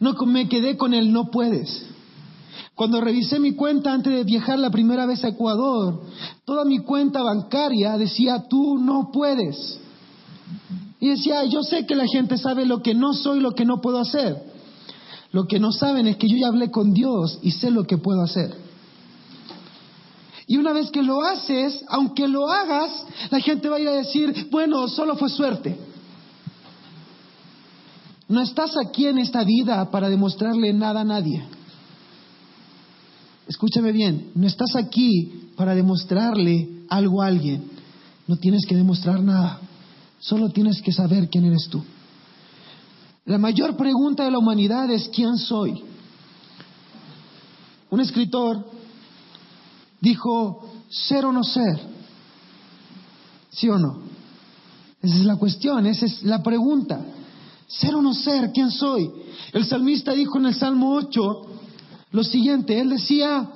No 0.00 0.12
me 0.26 0.48
quedé 0.48 0.76
con 0.76 0.94
el 0.94 1.12
no 1.12 1.30
puedes. 1.30 1.86
Cuando 2.74 3.00
revisé 3.00 3.40
mi 3.40 3.56
cuenta 3.56 3.92
antes 3.92 4.12
de 4.12 4.22
viajar 4.22 4.58
la 4.58 4.70
primera 4.70 5.04
vez 5.04 5.24
a 5.24 5.28
Ecuador, 5.28 6.02
toda 6.44 6.64
mi 6.64 6.78
cuenta 6.78 7.22
bancaria 7.22 7.98
decía, 7.98 8.44
tú 8.48 8.78
no 8.78 9.10
puedes. 9.12 9.80
Y 11.00 11.08
decía, 11.08 11.44
yo 11.44 11.64
sé 11.64 11.86
que 11.86 11.96
la 11.96 12.06
gente 12.06 12.38
sabe 12.38 12.64
lo 12.66 12.82
que 12.82 12.94
no 12.94 13.14
soy, 13.14 13.40
lo 13.40 13.52
que 13.52 13.64
no 13.64 13.80
puedo 13.80 13.98
hacer. 13.98 14.36
Lo 15.32 15.46
que 15.46 15.58
no 15.58 15.72
saben 15.72 16.06
es 16.06 16.16
que 16.16 16.28
yo 16.28 16.36
ya 16.36 16.48
hablé 16.48 16.70
con 16.70 16.94
Dios 16.94 17.40
y 17.42 17.50
sé 17.50 17.72
lo 17.72 17.84
que 17.84 17.98
puedo 17.98 18.22
hacer. 18.22 18.54
Y 20.46 20.56
una 20.56 20.72
vez 20.72 20.90
que 20.90 21.02
lo 21.02 21.22
haces, 21.22 21.84
aunque 21.88 22.28
lo 22.28 22.48
hagas, 22.48 22.90
la 23.30 23.40
gente 23.40 23.68
va 23.68 23.76
a 23.76 23.80
ir 23.80 23.88
a 23.88 23.92
decir, 23.92 24.48
bueno, 24.50 24.86
solo 24.88 25.16
fue 25.16 25.28
suerte. 25.28 25.76
No 28.28 28.42
estás 28.42 28.72
aquí 28.76 29.06
en 29.06 29.18
esta 29.18 29.42
vida 29.42 29.90
para 29.90 30.10
demostrarle 30.10 30.72
nada 30.72 31.00
a 31.00 31.04
nadie. 31.04 31.42
Escúchame 33.46 33.92
bien, 33.92 34.30
no 34.34 34.46
estás 34.46 34.76
aquí 34.76 35.50
para 35.56 35.74
demostrarle 35.74 36.68
algo 36.90 37.22
a 37.22 37.26
alguien. 37.26 37.64
No 38.26 38.36
tienes 38.36 38.66
que 38.66 38.76
demostrar 38.76 39.22
nada. 39.22 39.58
Solo 40.20 40.50
tienes 40.50 40.82
que 40.82 40.92
saber 40.92 41.30
quién 41.30 41.46
eres 41.46 41.68
tú. 41.70 41.82
La 43.24 43.38
mayor 43.38 43.76
pregunta 43.76 44.24
de 44.24 44.30
la 44.30 44.38
humanidad 44.38 44.90
es 44.90 45.08
¿quién 45.08 45.38
soy? 45.38 45.82
Un 47.90 48.00
escritor 48.00 48.70
dijo, 50.00 50.68
ser 50.90 51.24
o 51.24 51.32
no 51.32 51.42
ser. 51.42 51.80
¿Sí 53.50 53.68
o 53.70 53.78
no? 53.78 54.02
Esa 55.00 55.16
es 55.16 55.24
la 55.24 55.36
cuestión, 55.36 55.86
esa 55.86 56.04
es 56.04 56.22
la 56.22 56.42
pregunta. 56.42 57.00
Ser 57.68 57.94
o 57.94 58.02
no 58.02 58.14
ser, 58.14 58.50
¿quién 58.52 58.70
soy? 58.70 59.10
El 59.52 59.64
salmista 59.66 60.12
dijo 60.12 60.38
en 60.38 60.46
el 60.46 60.54
Salmo 60.54 60.94
8 60.94 61.22
lo 62.10 62.24
siguiente, 62.24 62.80
él 62.80 62.88
decía, 62.88 63.50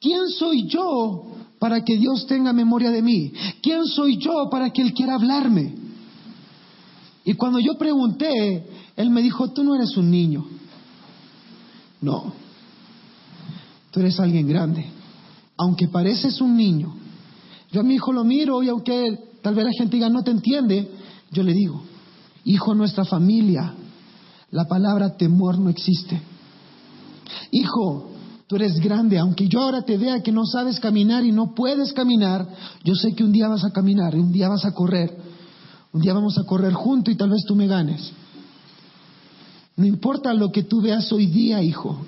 ¿quién 0.00 0.28
soy 0.30 0.66
yo 0.66 1.26
para 1.58 1.84
que 1.84 1.96
Dios 1.96 2.26
tenga 2.26 2.52
memoria 2.52 2.90
de 2.90 3.02
mí? 3.02 3.32
¿Quién 3.62 3.86
soy 3.86 4.16
yo 4.16 4.48
para 4.50 4.70
que 4.70 4.82
Él 4.82 4.94
quiera 4.94 5.14
hablarme? 5.14 5.74
Y 7.24 7.34
cuando 7.34 7.58
yo 7.58 7.76
pregunté, 7.78 8.66
Él 8.96 9.10
me 9.10 9.22
dijo, 9.22 9.52
tú 9.52 9.62
no 9.62 9.74
eres 9.74 9.96
un 9.96 10.10
niño. 10.10 10.44
No, 12.00 12.32
tú 13.90 14.00
eres 14.00 14.18
alguien 14.18 14.48
grande. 14.48 14.86
Aunque 15.58 15.86
pareces 15.86 16.40
un 16.40 16.56
niño. 16.56 16.94
Yo 17.70 17.80
a 17.80 17.84
mi 17.84 17.94
hijo 17.94 18.12
lo 18.12 18.24
miro 18.24 18.62
y 18.62 18.68
aunque 18.68 19.18
tal 19.42 19.54
vez 19.54 19.66
la 19.66 19.72
gente 19.78 19.96
diga, 19.96 20.08
no 20.08 20.24
te 20.24 20.30
entiende, 20.30 20.90
yo 21.30 21.42
le 21.42 21.52
digo, 21.52 21.84
Hijo, 22.44 22.74
nuestra 22.74 23.04
familia, 23.04 23.74
la 24.50 24.64
palabra 24.66 25.16
temor 25.16 25.58
no 25.58 25.68
existe. 25.70 26.20
Hijo, 27.52 28.10
tú 28.46 28.56
eres 28.56 28.80
grande, 28.80 29.18
aunque 29.18 29.48
yo 29.48 29.60
ahora 29.60 29.82
te 29.82 29.96
vea 29.96 30.22
que 30.22 30.32
no 30.32 30.44
sabes 30.44 30.80
caminar 30.80 31.24
y 31.24 31.32
no 31.32 31.54
puedes 31.54 31.92
caminar, 31.92 32.46
yo 32.84 32.94
sé 32.94 33.14
que 33.14 33.24
un 33.24 33.32
día 33.32 33.48
vas 33.48 33.64
a 33.64 33.70
caminar, 33.70 34.14
un 34.16 34.32
día 34.32 34.48
vas 34.48 34.64
a 34.64 34.72
correr, 34.72 35.16
un 35.92 36.00
día 36.00 36.14
vamos 36.14 36.36
a 36.38 36.44
correr 36.44 36.72
juntos 36.72 37.14
y 37.14 37.16
tal 37.16 37.30
vez 37.30 37.44
tú 37.46 37.54
me 37.54 37.66
ganes. 37.66 38.12
No 39.76 39.86
importa 39.86 40.34
lo 40.34 40.50
que 40.50 40.64
tú 40.64 40.80
veas 40.80 41.10
hoy 41.12 41.26
día, 41.26 41.62
hijo, 41.62 42.04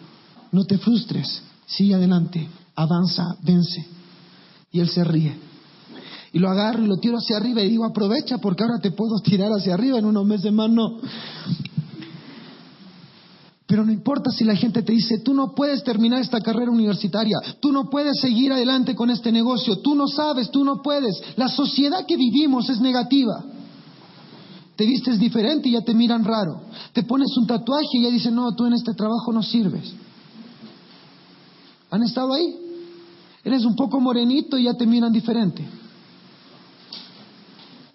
no 0.52 0.64
te 0.64 0.78
frustres, 0.78 1.42
sigue 1.66 1.94
adelante, 1.94 2.48
avanza, 2.74 3.36
vence. 3.42 3.86
Y 4.72 4.80
él 4.80 4.88
se 4.88 5.04
ríe 5.04 5.53
y 6.34 6.40
lo 6.40 6.50
agarro 6.50 6.82
y 6.82 6.88
lo 6.88 6.96
tiro 6.96 7.16
hacia 7.16 7.36
arriba 7.36 7.62
y 7.62 7.68
digo, 7.68 7.84
aprovecha 7.84 8.38
porque 8.38 8.64
ahora 8.64 8.80
te 8.80 8.90
puedo 8.90 9.20
tirar 9.20 9.52
hacia 9.52 9.72
arriba, 9.72 10.00
en 10.00 10.04
unos 10.04 10.26
meses 10.26 10.52
más 10.52 10.68
no. 10.68 10.98
Pero 13.68 13.84
no 13.84 13.92
importa 13.92 14.32
si 14.32 14.42
la 14.42 14.56
gente 14.56 14.82
te 14.82 14.92
dice, 14.92 15.20
tú 15.20 15.32
no 15.32 15.54
puedes 15.54 15.84
terminar 15.84 16.20
esta 16.20 16.40
carrera 16.40 16.72
universitaria, 16.72 17.38
tú 17.60 17.70
no 17.70 17.88
puedes 17.88 18.18
seguir 18.20 18.52
adelante 18.52 18.96
con 18.96 19.10
este 19.10 19.30
negocio, 19.30 19.78
tú 19.78 19.94
no 19.94 20.08
sabes, 20.08 20.50
tú 20.50 20.64
no 20.64 20.82
puedes. 20.82 21.22
La 21.36 21.46
sociedad 21.46 22.04
que 22.04 22.16
vivimos 22.16 22.68
es 22.68 22.80
negativa. 22.80 23.44
Te 24.74 24.86
vistes 24.86 25.20
diferente 25.20 25.68
y 25.68 25.72
ya 25.72 25.82
te 25.82 25.94
miran 25.94 26.24
raro. 26.24 26.62
Te 26.92 27.04
pones 27.04 27.28
un 27.36 27.46
tatuaje 27.46 27.86
y 27.92 28.02
ya 28.02 28.10
dicen, 28.10 28.34
no, 28.34 28.52
tú 28.56 28.66
en 28.66 28.72
este 28.72 28.92
trabajo 28.94 29.32
no 29.32 29.44
sirves. 29.44 29.94
¿Han 31.92 32.02
estado 32.02 32.34
ahí? 32.34 32.56
Eres 33.44 33.64
un 33.64 33.76
poco 33.76 34.00
morenito 34.00 34.58
y 34.58 34.64
ya 34.64 34.74
te 34.74 34.84
miran 34.84 35.12
diferente. 35.12 35.83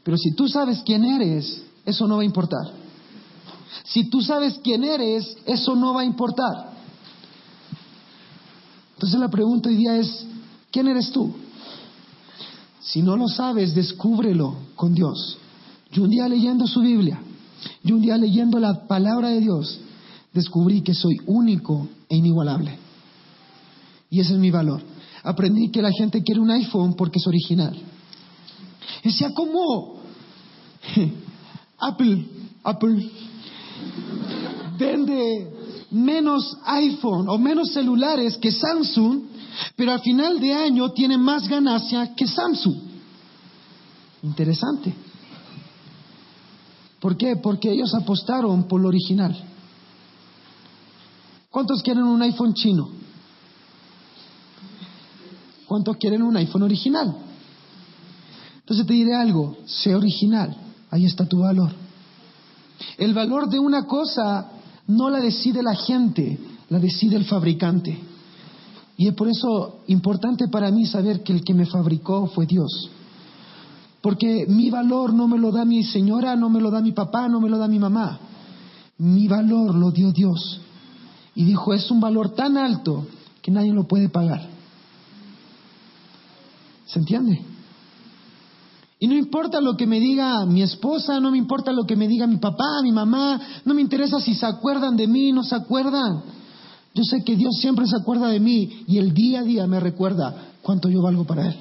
Pero 0.03 0.17
si 0.17 0.33
tú 0.33 0.47
sabes 0.47 0.81
quién 0.85 1.03
eres, 1.03 1.63
eso 1.85 2.07
no 2.07 2.17
va 2.17 2.21
a 2.21 2.25
importar. 2.25 2.73
Si 3.83 4.09
tú 4.09 4.21
sabes 4.21 4.59
quién 4.63 4.83
eres, 4.83 5.37
eso 5.45 5.75
no 5.75 5.93
va 5.93 6.01
a 6.01 6.05
importar. 6.05 6.73
Entonces 8.95 9.19
la 9.19 9.29
pregunta 9.29 9.69
hoy 9.69 9.75
día 9.75 9.97
es, 9.97 10.25
¿quién 10.71 10.87
eres 10.87 11.11
tú? 11.11 11.33
Si 12.81 13.01
no 13.01 13.15
lo 13.15 13.27
sabes, 13.27 13.73
descúbrelo 13.75 14.55
con 14.75 14.93
Dios. 14.93 15.37
Yo 15.91 16.03
un 16.03 16.09
día 16.09 16.27
leyendo 16.27 16.67
su 16.67 16.81
Biblia, 16.81 17.19
yo 17.83 17.95
un 17.95 18.01
día 18.01 18.17
leyendo 18.17 18.59
la 18.59 18.87
palabra 18.87 19.29
de 19.29 19.39
Dios, 19.39 19.79
descubrí 20.33 20.81
que 20.81 20.93
soy 20.93 21.17
único 21.25 21.87
e 22.09 22.17
inigualable. 22.17 22.77
Y 24.09 24.19
ese 24.19 24.33
es 24.33 24.39
mi 24.39 24.51
valor. 24.51 24.81
Aprendí 25.23 25.69
que 25.69 25.81
la 25.81 25.91
gente 25.91 26.23
quiere 26.23 26.41
un 26.41 26.51
iPhone 26.51 26.93
porque 26.95 27.19
es 27.19 27.27
original. 27.27 27.75
Decía, 29.03 29.31
¿cómo? 29.35 29.99
Apple, 31.77 32.25
Apple 32.63 33.11
vende 34.77 35.85
menos 35.91 36.57
iPhone 36.65 37.27
o 37.29 37.37
menos 37.37 37.71
celulares 37.73 38.37
que 38.37 38.51
Samsung, 38.51 39.23
pero 39.75 39.91
al 39.91 40.01
final 40.01 40.39
de 40.39 40.53
año 40.53 40.91
tiene 40.91 41.17
más 41.17 41.47
ganancia 41.47 42.13
que 42.15 42.27
Samsung. 42.27 42.77
Interesante. 44.23 44.93
¿Por 46.99 47.15
qué? 47.15 47.37
Porque 47.37 47.71
ellos 47.71 47.93
apostaron 47.95 48.67
por 48.67 48.81
lo 48.81 48.89
original. 48.89 49.35
¿Cuántos 51.49 51.81
quieren 51.81 52.03
un 52.03 52.21
iPhone 52.21 52.53
chino? 52.53 52.89
¿Cuántos 55.65 55.97
quieren 55.97 56.21
un 56.21 56.35
iPhone 56.35 56.63
original? 56.63 57.28
Entonces 58.69 58.85
te 58.85 58.93
diré 58.93 59.15
algo, 59.15 59.57
sé 59.65 59.95
original, 59.95 60.55
ahí 60.91 61.03
está 61.03 61.25
tu 61.25 61.39
valor. 61.39 61.71
El 62.99 63.15
valor 63.15 63.49
de 63.49 63.57
una 63.57 63.87
cosa 63.87 64.45
no 64.85 65.09
la 65.09 65.19
decide 65.19 65.63
la 65.63 65.73
gente, 65.73 66.37
la 66.69 66.77
decide 66.77 67.15
el 67.15 67.25
fabricante. 67.25 67.99
Y 68.95 69.07
es 69.07 69.15
por 69.15 69.27
eso 69.27 69.79
importante 69.87 70.49
para 70.49 70.69
mí 70.69 70.85
saber 70.85 71.23
que 71.23 71.33
el 71.33 71.43
que 71.43 71.55
me 71.55 71.65
fabricó 71.65 72.27
fue 72.27 72.45
Dios. 72.45 72.91
Porque 74.01 74.45
mi 74.47 74.69
valor 74.69 75.15
no 75.15 75.27
me 75.27 75.39
lo 75.39 75.51
da 75.51 75.65
mi 75.65 75.83
señora, 75.83 76.35
no 76.35 76.51
me 76.51 76.61
lo 76.61 76.69
da 76.69 76.79
mi 76.79 76.91
papá, 76.91 77.27
no 77.27 77.41
me 77.41 77.49
lo 77.49 77.57
da 77.57 77.67
mi 77.67 77.79
mamá. 77.79 78.19
Mi 78.99 79.27
valor 79.27 79.73
lo 79.73 79.89
dio 79.89 80.11
Dios. 80.11 80.61
Y 81.33 81.43
dijo, 81.43 81.73
es 81.73 81.89
un 81.89 81.99
valor 81.99 82.35
tan 82.35 82.55
alto 82.55 83.07
que 83.41 83.49
nadie 83.49 83.73
lo 83.73 83.87
puede 83.87 84.09
pagar. 84.09 84.47
¿Se 86.85 86.99
entiende? 86.99 87.57
Y 88.99 89.07
no 89.07 89.15
importa 89.15 89.61
lo 89.61 89.77
que 89.77 89.87
me 89.87 89.99
diga 89.99 90.45
mi 90.45 90.61
esposa, 90.61 91.19
no 91.19 91.31
me 91.31 91.37
importa 91.37 91.71
lo 91.71 91.85
que 91.85 91.95
me 91.95 92.07
diga 92.07 92.27
mi 92.27 92.37
papá, 92.37 92.81
mi 92.83 92.91
mamá, 92.91 93.39
no 93.63 93.73
me 93.73 93.81
interesa 93.81 94.19
si 94.19 94.35
se 94.35 94.45
acuerdan 94.45 94.97
de 94.97 95.07
mí, 95.07 95.31
no 95.31 95.43
se 95.43 95.55
acuerdan. 95.55 96.21
Yo 96.93 97.03
sé 97.03 97.23
que 97.23 97.35
Dios 97.35 97.55
siempre 97.61 97.87
se 97.87 97.95
acuerda 97.95 98.27
de 98.27 98.39
mí 98.39 98.83
y 98.87 98.97
el 98.97 99.13
día 99.13 99.39
a 99.39 99.43
día 99.43 99.67
me 99.67 99.79
recuerda 99.79 100.51
cuánto 100.61 100.89
yo 100.89 101.01
valgo 101.01 101.23
para 101.23 101.47
Él. 101.47 101.55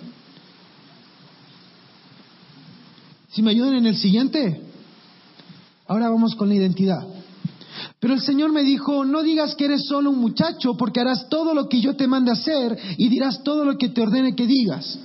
Si 3.31 3.43
me 3.43 3.51
ayudan 3.51 3.75
en 3.75 3.87
el 3.87 3.97
siguiente, 3.97 4.69
Ahora 5.89 6.11
vamos 6.11 6.35
con 6.37 6.51
la 6.51 6.55
identidad. 6.55 7.07
Pero 7.99 8.13
el 8.13 8.21
Señor 8.21 8.53
me 8.53 8.63
dijo, 8.63 9.05
no 9.07 9.23
digas 9.23 9.55
que 9.55 9.65
eres 9.65 9.87
solo 9.87 10.11
un 10.11 10.19
muchacho, 10.19 10.77
porque 10.77 11.01
harás 11.01 11.29
todo 11.31 11.55
lo 11.55 11.69
que 11.69 11.81
yo 11.81 11.97
te 11.97 12.07
mande 12.07 12.31
hacer 12.31 12.79
y 12.99 13.09
dirás 13.09 13.43
todo 13.43 13.65
lo 13.65 13.79
que 13.79 13.89
te 13.89 14.03
ordene 14.03 14.37
que 14.37 14.47
digas. 14.47 14.99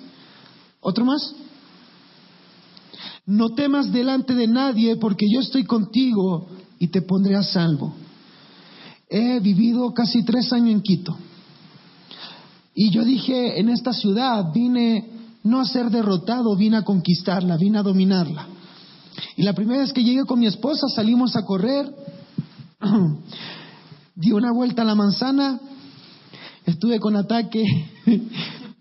¿Otro 0.81 1.05
más? 1.05 1.33
No 3.25 3.49
temas 3.49 3.91
delante 3.91 4.33
de 4.33 4.47
nadie, 4.47 4.97
porque 4.97 5.25
yo 5.33 5.39
estoy 5.39 5.63
contigo 5.63 6.47
y 6.79 6.87
te 6.87 7.01
pondré 7.01 7.35
a 7.35 7.43
salvo. 7.43 7.93
He 9.09 9.39
vivido 9.39 9.93
casi 9.93 10.23
tres 10.23 10.51
años 10.51 10.71
en 10.71 10.81
Quito. 10.81 11.17
Y 12.75 12.89
yo 12.89 13.05
dije, 13.05 13.59
en 13.59 13.69
esta 13.69 13.93
ciudad 13.93 14.51
vine 14.53 15.09
no 15.43 15.61
a 15.61 15.65
ser 15.65 15.89
derrotado, 15.89 16.55
vine 16.55 16.77
a 16.77 16.83
conquistarla, 16.83 17.57
vine 17.57 17.77
a 17.77 17.83
dominarla. 17.83 18.47
Y 19.37 19.43
la 19.43 19.53
primera 19.53 19.81
vez 19.81 19.93
que 19.93 20.03
llegué 20.03 20.23
con 20.25 20.39
mi 20.39 20.47
esposa 20.47 20.87
salimos 20.89 21.35
a 21.35 21.45
correr, 21.45 21.93
di 24.15 24.31
una 24.31 24.51
vuelta 24.51 24.81
a 24.81 24.85
la 24.85 24.95
manzana, 24.95 25.59
estuve 26.65 26.99
con 26.99 27.15
ataque 27.15 27.63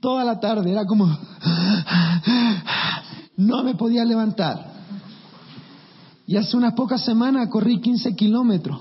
toda 0.01 0.25
la 0.25 0.41
tarde, 0.41 0.71
era 0.71 0.85
como, 0.85 1.07
no 3.37 3.63
me 3.63 3.75
podía 3.75 4.05
levantar. 4.05 4.73
Y 6.27 6.37
hace 6.37 6.57
unas 6.57 6.75
pocas 6.75 7.05
semanas 7.05 7.49
corrí 7.49 7.81
15 7.81 8.15
kilómetros 8.15 8.81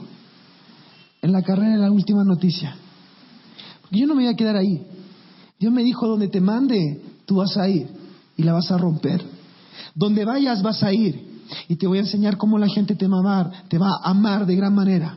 en 1.22 1.32
la 1.32 1.42
carrera 1.42 1.72
de 1.72 1.82
la 1.82 1.92
última 1.92 2.24
noticia. 2.24 2.76
Yo 3.90 4.08
no 4.08 4.16
me 4.16 4.24
voy 4.24 4.34
a 4.34 4.36
quedar 4.36 4.56
ahí. 4.56 4.82
Dios 5.60 5.72
me 5.74 5.84
dijo, 5.84 6.08
donde 6.08 6.28
te 6.28 6.42
mande, 6.42 7.02
tú 7.26 7.36
vas 7.38 7.58
a 7.58 7.68
ir 7.68 7.88
y 8.38 8.44
la 8.44 8.54
vas 8.54 8.72
a 8.72 8.78
romper. 8.78 9.24
Donde 9.94 10.26
vayas 10.26 10.62
vas 10.62 10.82
a 10.84 10.94
ir 10.94 11.32
y 11.68 11.76
te 11.76 11.88
voy 11.88 11.98
a 11.98 12.02
enseñar 12.02 12.38
cómo 12.38 12.58
la 12.58 12.68
gente 12.68 12.96
te 12.96 13.06
amar, 13.06 13.66
te 13.68 13.78
va 13.78 13.90
a 14.02 14.10
amar 14.10 14.46
de 14.46 14.56
gran 14.56 14.74
manera. 14.74 15.16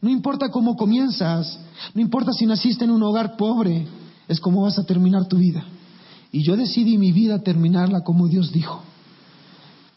No 0.00 0.10
importa 0.10 0.50
cómo 0.50 0.76
comienzas, 0.76 1.58
no 1.94 2.00
importa 2.00 2.32
si 2.32 2.44
naciste 2.44 2.84
en 2.84 2.90
un 2.90 3.02
hogar 3.02 3.36
pobre, 3.36 3.86
es 4.26 4.40
cómo 4.40 4.62
vas 4.62 4.78
a 4.78 4.84
terminar 4.84 5.26
tu 5.26 5.36
vida. 5.36 5.64
Y 6.32 6.42
yo 6.42 6.56
decidí 6.56 6.96
mi 6.96 7.12
vida 7.12 7.40
terminarla 7.40 8.00
como 8.00 8.26
Dios 8.26 8.50
dijo. 8.52 8.82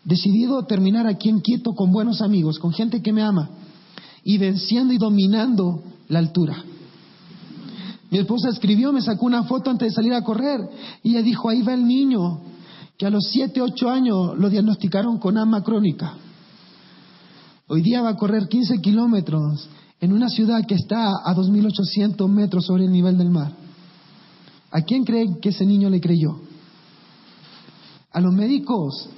Decidido 0.03 0.63
terminar 0.65 1.07
aquí 1.07 1.29
en 1.29 1.41
Quito 1.41 1.73
con 1.73 1.91
buenos 1.91 2.21
amigos, 2.21 2.59
con 2.59 2.73
gente 2.73 3.01
que 3.01 3.13
me 3.13 3.23
ama 3.23 3.49
y 4.23 4.37
venciendo 4.37 4.93
y 4.93 4.97
dominando 4.97 5.81
la 6.09 6.19
altura. 6.19 6.63
Mi 8.11 8.19
esposa 8.19 8.49
escribió, 8.49 8.91
me 8.91 9.01
sacó 9.01 9.25
una 9.25 9.43
foto 9.43 9.71
antes 9.71 9.89
de 9.89 9.95
salir 9.95 10.13
a 10.13 10.23
correr 10.23 10.61
y 11.01 11.11
ella 11.11 11.21
dijo, 11.21 11.49
ahí 11.49 11.61
va 11.61 11.73
el 11.73 11.87
niño, 11.87 12.41
que 12.97 13.05
a 13.05 13.09
los 13.09 13.25
7, 13.31 13.61
8 13.61 13.89
años 13.89 14.37
lo 14.37 14.49
diagnosticaron 14.49 15.17
con 15.17 15.37
asma 15.37 15.63
crónica. 15.63 16.13
Hoy 17.67 17.81
día 17.81 18.01
va 18.01 18.09
a 18.09 18.15
correr 18.15 18.47
15 18.47 18.79
kilómetros 18.79 19.67
en 19.99 20.13
una 20.13 20.29
ciudad 20.29 20.65
que 20.67 20.75
está 20.75 21.07
a 21.23 21.35
2.800 21.35 22.27
metros 22.29 22.65
sobre 22.65 22.85
el 22.85 22.91
nivel 22.91 23.17
del 23.17 23.31
mar. 23.31 23.64
¿A 24.71 24.81
quién 24.81 25.03
creen 25.03 25.39
que 25.39 25.49
ese 25.49 25.65
niño 25.65 25.89
le 25.89 26.01
creyó? 26.01 26.39
¿A 28.11 28.19
los 28.21 28.33
médicos? 28.33 29.09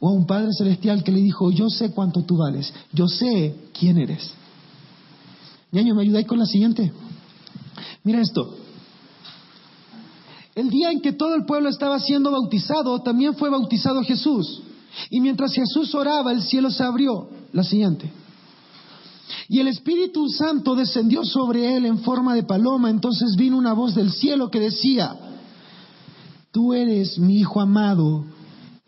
¿O 0.00 0.08
a 0.08 0.12
un 0.12 0.26
Padre 0.26 0.50
Celestial 0.56 1.02
que 1.02 1.12
le 1.12 1.20
dijo, 1.20 1.50
yo 1.50 1.68
sé 1.68 1.92
cuánto 1.92 2.22
tú 2.22 2.36
vales, 2.36 2.72
yo 2.92 3.08
sé 3.08 3.56
quién 3.78 3.98
eres? 3.98 4.30
Ñaño, 5.72 5.94
¿me 5.94 6.02
ayudáis 6.02 6.26
con 6.26 6.38
la 6.38 6.46
siguiente? 6.46 6.92
Mira 8.04 8.20
esto. 8.20 8.56
El 10.54 10.70
día 10.70 10.92
en 10.92 11.00
que 11.00 11.12
todo 11.12 11.34
el 11.34 11.44
pueblo 11.44 11.68
estaba 11.68 11.98
siendo 11.98 12.30
bautizado, 12.30 13.00
también 13.02 13.34
fue 13.34 13.50
bautizado 13.50 14.02
Jesús. 14.02 14.62
Y 15.10 15.20
mientras 15.20 15.52
Jesús 15.52 15.94
oraba, 15.94 16.32
el 16.32 16.42
cielo 16.42 16.70
se 16.70 16.84
abrió. 16.84 17.28
La 17.52 17.64
siguiente. 17.64 18.10
Y 19.48 19.60
el 19.60 19.68
Espíritu 19.68 20.28
Santo 20.28 20.74
descendió 20.74 21.24
sobre 21.24 21.76
él 21.76 21.86
en 21.86 21.98
forma 21.98 22.34
de 22.34 22.44
paloma. 22.44 22.90
Entonces 22.90 23.36
vino 23.36 23.56
una 23.56 23.72
voz 23.72 23.94
del 23.94 24.10
cielo 24.12 24.50
que 24.50 24.60
decía, 24.60 25.16
tú 26.50 26.72
eres 26.72 27.18
mi 27.18 27.38
Hijo 27.38 27.60
amado 27.60 28.24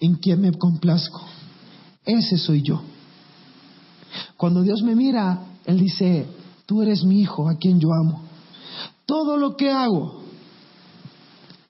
en 0.01 0.15
quien 0.15 0.41
me 0.41 0.53
complazco. 0.53 1.23
Ese 2.05 2.39
soy 2.39 2.63
yo. 2.63 2.81
Cuando 4.37 4.63
Dios 4.63 4.83
me 4.83 4.95
mira, 4.95 5.41
Él 5.65 5.79
dice, 5.79 6.27
tú 6.65 6.83
eres 6.83 7.05
mi 7.05 7.21
Hijo 7.21 7.49
a 7.49 7.57
quien 7.57 7.79
yo 7.81 7.89
amo. 7.93 8.23
Todo 9.05 9.37
lo 9.37 9.57
que 9.57 9.71
hago 9.71 10.23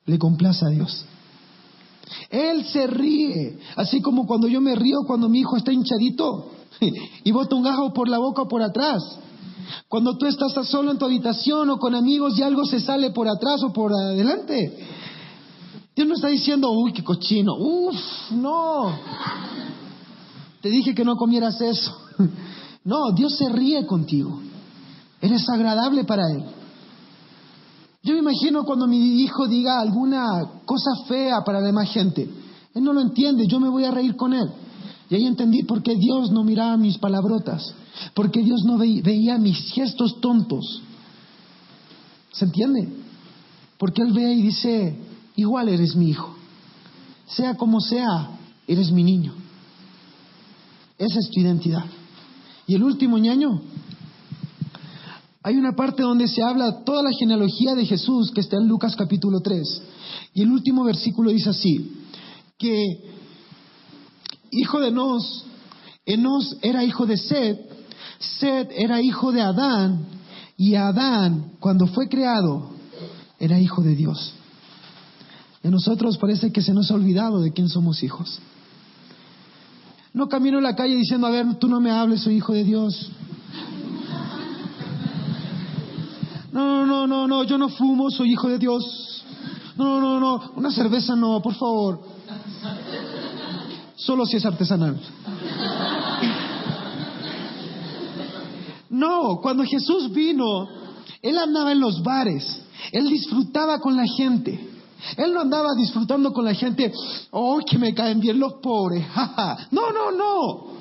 le 0.06 0.18
complace 0.18 0.64
a 0.64 0.68
Dios. 0.68 1.04
Él 2.30 2.64
se 2.66 2.86
ríe, 2.86 3.58
así 3.76 4.00
como 4.00 4.26
cuando 4.26 4.48
yo 4.48 4.60
me 4.60 4.74
río 4.74 5.00
cuando 5.06 5.28
mi 5.28 5.40
hijo 5.40 5.56
está 5.56 5.72
hinchadito 5.72 6.50
y 6.80 7.30
bota 7.32 7.56
un 7.56 7.62
gajo 7.62 7.92
por 7.92 8.08
la 8.08 8.18
boca 8.18 8.42
o 8.42 8.48
por 8.48 8.62
atrás. 8.62 9.02
Cuando 9.88 10.16
tú 10.16 10.26
estás 10.26 10.52
solo 10.68 10.90
en 10.90 10.98
tu 10.98 11.04
habitación 11.04 11.70
o 11.70 11.78
con 11.78 11.94
amigos 11.94 12.38
y 12.38 12.42
algo 12.42 12.64
se 12.64 12.80
sale 12.80 13.10
por 13.10 13.28
atrás 13.28 13.62
o 13.62 13.72
por 13.72 13.92
adelante. 13.92 14.78
Dios 15.94 16.06
no 16.08 16.14
está 16.14 16.28
diciendo, 16.28 16.70
uy, 16.70 16.92
qué 16.92 17.02
cochino, 17.02 17.54
uff, 17.58 18.30
no. 18.32 18.98
Te 20.60 20.68
dije 20.68 20.94
que 20.94 21.04
no 21.04 21.16
comieras 21.16 21.60
eso. 21.60 21.96
No, 22.84 23.10
Dios 23.10 23.36
se 23.36 23.48
ríe 23.48 23.84
contigo. 23.84 24.40
Eres 25.20 25.48
agradable 25.48 26.04
para 26.04 26.22
Él. 26.30 26.44
Yo 28.06 28.12
me 28.12 28.20
imagino 28.20 28.62
cuando 28.62 28.86
mi 28.86 29.20
hijo 29.22 29.48
diga 29.48 29.80
alguna 29.80 30.60
cosa 30.64 30.92
fea 31.08 31.42
para 31.44 31.58
la 31.58 31.66
demás 31.66 31.90
gente. 31.90 32.30
Él 32.72 32.84
no 32.84 32.92
lo 32.92 33.00
entiende, 33.00 33.48
yo 33.48 33.58
me 33.58 33.68
voy 33.68 33.84
a 33.84 33.90
reír 33.90 34.14
con 34.14 34.32
él. 34.32 34.48
Y 35.08 35.14
ahí 35.14 35.26
entendí 35.26 35.62
por 35.62 35.82
qué 35.82 35.94
Dios 35.94 36.30
no 36.30 36.42
miraba 36.42 36.76
mis 36.76 36.98
palabrotas, 36.98 37.74
porque 38.14 38.42
Dios 38.42 38.62
no 38.64 38.76
veía 38.78 39.38
mis 39.38 39.58
gestos 39.72 40.20
tontos. 40.20 40.82
¿Se 42.32 42.44
entiende? 42.44 42.88
Porque 43.78 44.02
Él 44.02 44.12
ve 44.12 44.32
y 44.34 44.42
dice, 44.42 44.96
igual 45.36 45.68
eres 45.68 45.94
mi 45.94 46.10
hijo. 46.10 46.34
Sea 47.26 47.54
como 47.56 47.80
sea, 47.80 48.30
eres 48.66 48.90
mi 48.90 49.04
niño. 49.04 49.32
Esa 50.98 51.20
es 51.20 51.30
tu 51.30 51.40
identidad. 51.40 51.84
Y 52.66 52.74
el 52.74 52.82
último 52.82 53.18
ñaño, 53.18 53.60
hay 55.42 55.56
una 55.56 55.76
parte 55.76 56.02
donde 56.02 56.26
se 56.26 56.42
habla 56.42 56.82
toda 56.84 57.02
la 57.04 57.10
genealogía 57.16 57.74
de 57.74 57.86
Jesús 57.86 58.32
que 58.32 58.40
está 58.40 58.56
en 58.56 58.66
Lucas 58.66 58.96
capítulo 58.96 59.40
3. 59.40 59.82
Y 60.34 60.42
el 60.42 60.50
último 60.50 60.82
versículo 60.82 61.30
dice 61.30 61.50
así, 61.50 61.92
que 62.58 63.16
hijo 64.50 64.80
de 64.80 64.88
Enos, 64.88 65.44
Enos 66.04 66.56
era 66.62 66.84
hijo 66.84 67.06
de 67.06 67.16
Sed, 67.16 67.56
Sed 68.18 68.68
era 68.70 69.00
hijo 69.02 69.32
de 69.32 69.42
Adán, 69.42 70.06
y 70.56 70.74
Adán, 70.74 71.52
cuando 71.60 71.86
fue 71.86 72.08
creado, 72.08 72.70
era 73.38 73.58
hijo 73.60 73.82
de 73.82 73.94
Dios. 73.94 74.32
A 75.62 75.68
nosotros 75.68 76.16
parece 76.18 76.52
que 76.52 76.62
se 76.62 76.72
nos 76.72 76.90
ha 76.90 76.94
olvidado 76.94 77.40
de 77.40 77.52
quién 77.52 77.68
somos 77.68 78.02
hijos. 78.02 78.38
No 80.14 80.28
camino 80.28 80.58
en 80.58 80.64
la 80.64 80.76
calle 80.76 80.94
diciendo, 80.94 81.26
a 81.26 81.30
ver, 81.30 81.56
tú 81.56 81.68
no 81.68 81.80
me 81.80 81.90
hables, 81.90 82.22
soy 82.22 82.36
hijo 82.36 82.52
de 82.52 82.64
Dios. 82.64 83.10
No, 86.52 86.86
no, 86.86 87.06
no, 87.06 87.26
no, 87.26 87.42
yo 87.44 87.58
no 87.58 87.68
fumo, 87.68 88.10
soy 88.10 88.32
hijo 88.32 88.48
de 88.48 88.58
Dios. 88.58 89.24
No, 89.76 90.00
no, 90.00 90.18
no, 90.18 90.52
una 90.56 90.70
cerveza 90.70 91.14
no, 91.14 91.42
por 91.42 91.54
favor. 91.54 92.00
Solo 93.96 94.26
si 94.26 94.36
es 94.36 94.44
artesanal. 94.44 95.00
No, 98.90 99.40
cuando 99.42 99.64
Jesús 99.64 100.12
vino, 100.12 100.68
Él 101.22 101.38
andaba 101.38 101.72
en 101.72 101.80
los 101.80 102.02
bares, 102.02 102.62
Él 102.92 103.08
disfrutaba 103.08 103.80
con 103.80 103.96
la 103.96 104.06
gente. 104.06 104.70
Él 105.16 105.32
no 105.32 105.40
andaba 105.40 105.74
disfrutando 105.74 106.32
con 106.32 106.44
la 106.44 106.54
gente, 106.54 106.92
oh, 107.30 107.60
que 107.68 107.78
me 107.78 107.94
caen 107.94 108.20
bien 108.20 108.38
los 108.38 108.54
pobres. 108.54 109.06
no, 109.70 109.90
no, 109.92 110.10
no. 110.10 110.76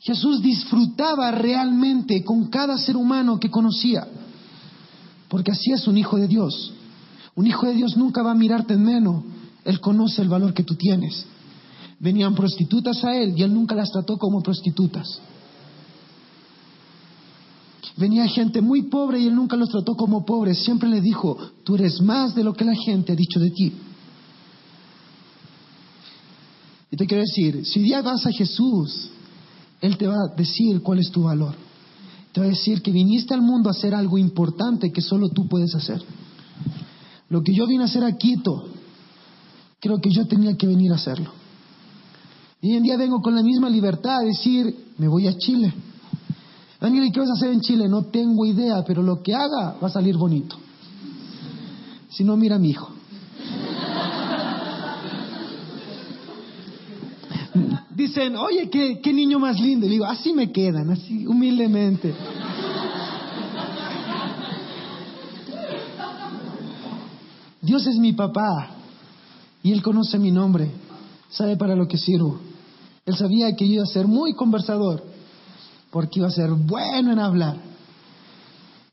Jesús 0.00 0.40
disfrutaba 0.42 1.30
realmente 1.32 2.22
con 2.24 2.48
cada 2.48 2.78
ser 2.78 2.96
humano 2.96 3.38
que 3.38 3.50
conocía. 3.50 4.06
Porque 5.28 5.50
así 5.50 5.72
es 5.72 5.86
un 5.86 5.98
hijo 5.98 6.16
de 6.16 6.28
Dios. 6.28 6.72
Un 7.34 7.46
hijo 7.46 7.66
de 7.66 7.74
Dios 7.74 7.96
nunca 7.96 8.22
va 8.22 8.30
a 8.30 8.34
mirarte 8.34 8.74
en 8.74 8.84
menos. 8.84 9.24
Él 9.64 9.80
conoce 9.80 10.22
el 10.22 10.28
valor 10.28 10.54
que 10.54 10.62
tú 10.62 10.74
tienes. 10.74 11.26
Venían 12.00 12.34
prostitutas 12.34 13.02
a 13.04 13.16
él 13.16 13.34
y 13.36 13.42
él 13.42 13.52
nunca 13.52 13.74
las 13.74 13.90
trató 13.90 14.16
como 14.16 14.40
prostitutas. 14.40 15.20
Venía 17.96 18.28
gente 18.28 18.60
muy 18.60 18.82
pobre 18.82 19.18
y 19.18 19.26
él 19.26 19.34
nunca 19.34 19.56
los 19.56 19.70
trató 19.70 19.96
como 19.96 20.24
pobres. 20.24 20.62
Siempre 20.62 20.88
le 20.88 21.00
dijo, 21.00 21.36
tú 21.64 21.74
eres 21.74 22.00
más 22.00 22.32
de 22.34 22.44
lo 22.44 22.54
que 22.54 22.64
la 22.64 22.74
gente 22.76 23.12
ha 23.12 23.16
dicho 23.16 23.40
de 23.40 23.50
ti. 23.50 23.72
Y 26.90 26.96
te 26.96 27.06
quiero 27.06 27.22
decir, 27.22 27.66
si 27.66 27.80
día 27.80 28.00
vas 28.00 28.24
a 28.24 28.30
Jesús, 28.30 29.10
Él 29.80 29.96
te 29.98 30.06
va 30.06 30.14
a 30.14 30.36
decir 30.36 30.80
cuál 30.80 31.00
es 31.00 31.10
tu 31.10 31.24
valor. 31.24 31.54
Te 32.32 32.40
va 32.40 32.46
a 32.46 32.50
decir 32.50 32.82
que 32.82 32.92
viniste 32.92 33.34
al 33.34 33.42
mundo 33.42 33.68
a 33.68 33.72
hacer 33.72 33.94
algo 33.94 34.16
importante 34.16 34.92
que 34.92 35.02
solo 35.02 35.28
tú 35.28 35.48
puedes 35.48 35.74
hacer. 35.74 36.00
Lo 37.28 37.42
que 37.42 37.52
yo 37.52 37.66
vine 37.66 37.82
a 37.82 37.86
hacer 37.86 38.04
a 38.04 38.16
Quito, 38.16 38.68
creo 39.80 39.98
que 39.98 40.10
yo 40.10 40.26
tenía 40.26 40.56
que 40.56 40.66
venir 40.66 40.92
a 40.92 40.96
hacerlo. 40.96 41.32
Y 42.60 42.70
hoy 42.70 42.76
en 42.76 42.82
día 42.82 42.96
vengo 42.96 43.22
con 43.22 43.34
la 43.34 43.42
misma 43.42 43.70
libertad 43.70 44.18
a 44.18 44.24
decir, 44.24 44.74
me 44.98 45.06
voy 45.06 45.28
a 45.28 45.38
Chile. 45.38 45.72
Daniel, 46.80 47.06
¿y 47.06 47.12
qué 47.12 47.20
vas 47.20 47.30
a 47.30 47.34
hacer 47.34 47.52
en 47.52 47.60
Chile? 47.60 47.88
No 47.88 48.04
tengo 48.04 48.46
idea, 48.46 48.84
pero 48.84 49.02
lo 49.02 49.22
que 49.22 49.34
haga 49.34 49.76
va 49.82 49.86
a 49.86 49.90
salir 49.90 50.16
bonito. 50.16 50.56
Si 52.10 52.24
no, 52.24 52.36
mira 52.36 52.56
a 52.56 52.58
mi 52.58 52.70
hijo. 52.70 52.90
Dicen, 57.94 58.36
oye, 58.36 58.70
¿qué, 58.70 59.00
qué 59.00 59.12
niño 59.12 59.38
más 59.38 59.60
lindo. 59.60 59.86
Y 59.86 59.90
digo, 59.90 60.04
así 60.04 60.32
me 60.32 60.50
quedan, 60.52 60.90
así 60.90 61.26
humildemente. 61.26 62.14
Dios 67.60 67.86
es 67.86 67.96
mi 67.98 68.12
papá 68.14 68.70
y 69.62 69.72
Él 69.72 69.82
conoce 69.82 70.18
mi 70.18 70.30
nombre, 70.30 70.70
sabe 71.28 71.56
para 71.56 71.76
lo 71.76 71.86
que 71.86 71.98
sirvo. 71.98 72.47
Él 73.08 73.16
sabía 73.16 73.56
que 73.56 73.64
iba 73.64 73.82
a 73.82 73.86
ser 73.86 74.06
muy 74.06 74.34
conversador, 74.34 75.02
porque 75.90 76.18
iba 76.18 76.28
a 76.28 76.30
ser 76.30 76.50
bueno 76.50 77.10
en 77.10 77.18
hablar. 77.18 77.56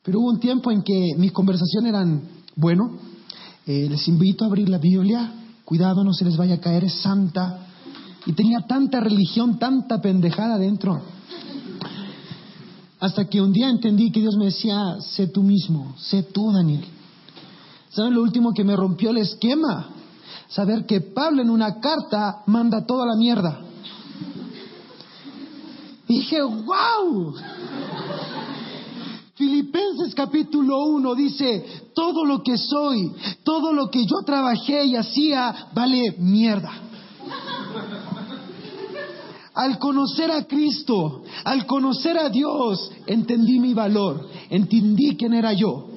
Pero 0.04 0.22
hubo 0.22 0.30
un 0.30 0.40
tiempo 0.40 0.72
en 0.72 0.84
que 0.84 1.16
mis 1.18 1.34
conversaciones 1.34 1.90
eran, 1.90 2.22
bueno, 2.56 2.92
eh, 3.66 3.90
les 3.90 4.08
invito 4.08 4.46
a 4.46 4.48
abrir 4.48 4.70
la 4.70 4.78
Biblia, 4.78 5.34
cuidado, 5.66 6.02
no 6.06 6.14
se 6.14 6.24
les 6.24 6.38
vaya 6.38 6.56
a 6.56 6.60
caer, 6.62 6.86
es 6.86 6.94
santa. 6.94 7.68
Y 8.26 8.32
tenía 8.32 8.62
tanta 8.62 9.02
religión, 9.02 9.60
tanta 9.60 10.00
pendejada 10.00 10.58
dentro. 10.58 11.02
Hasta 13.02 13.26
que 13.26 13.42
un 13.42 13.52
día 13.52 13.68
entendí 13.68 14.14
que 14.14 14.22
Dios 14.22 14.38
me 14.38 14.46
decía, 14.46 14.96
sé 15.02 15.28
tú 15.28 15.44
mismo, 15.44 15.94
sé 15.98 16.24
tú, 16.24 16.54
Daniel. 16.54 16.86
¿Saben 17.90 18.14
lo 18.14 18.22
último 18.22 18.54
que 18.54 18.64
me 18.64 18.78
rompió 18.78 19.10
el 19.10 19.18
esquema? 19.18 19.90
Saber 20.48 20.86
que 20.86 21.02
Pablo 21.02 21.42
en 21.42 21.50
una 21.50 21.82
carta 21.82 22.44
manda 22.46 22.86
toda 22.86 23.06
la 23.08 23.18
mierda. 23.18 23.60
Dije, 26.08 26.42
wow. 26.42 27.34
Filipenses 29.36 30.16
capítulo 30.16 30.86
1 30.86 31.16
dice, 31.16 31.66
todo 31.94 32.24
lo 32.24 32.42
que 32.42 32.58
soy, 32.58 33.12
todo 33.44 33.74
lo 33.74 33.90
que 33.90 34.06
yo 34.06 34.24
trabajé 34.26 34.86
y 34.86 34.96
hacía, 34.96 35.70
vale 35.74 36.16
mierda. 36.20 36.72
Al 39.54 39.80
conocer 39.80 40.32
a 40.32 40.46
Cristo, 40.46 41.24
al 41.44 41.66
conocer 41.66 42.18
a 42.18 42.30
Dios, 42.30 42.92
entendí 43.08 43.60
mi 43.60 43.74
valor, 43.74 44.28
entendí 44.50 45.16
quién 45.18 45.34
era 45.34 45.54
yo. 45.54 45.88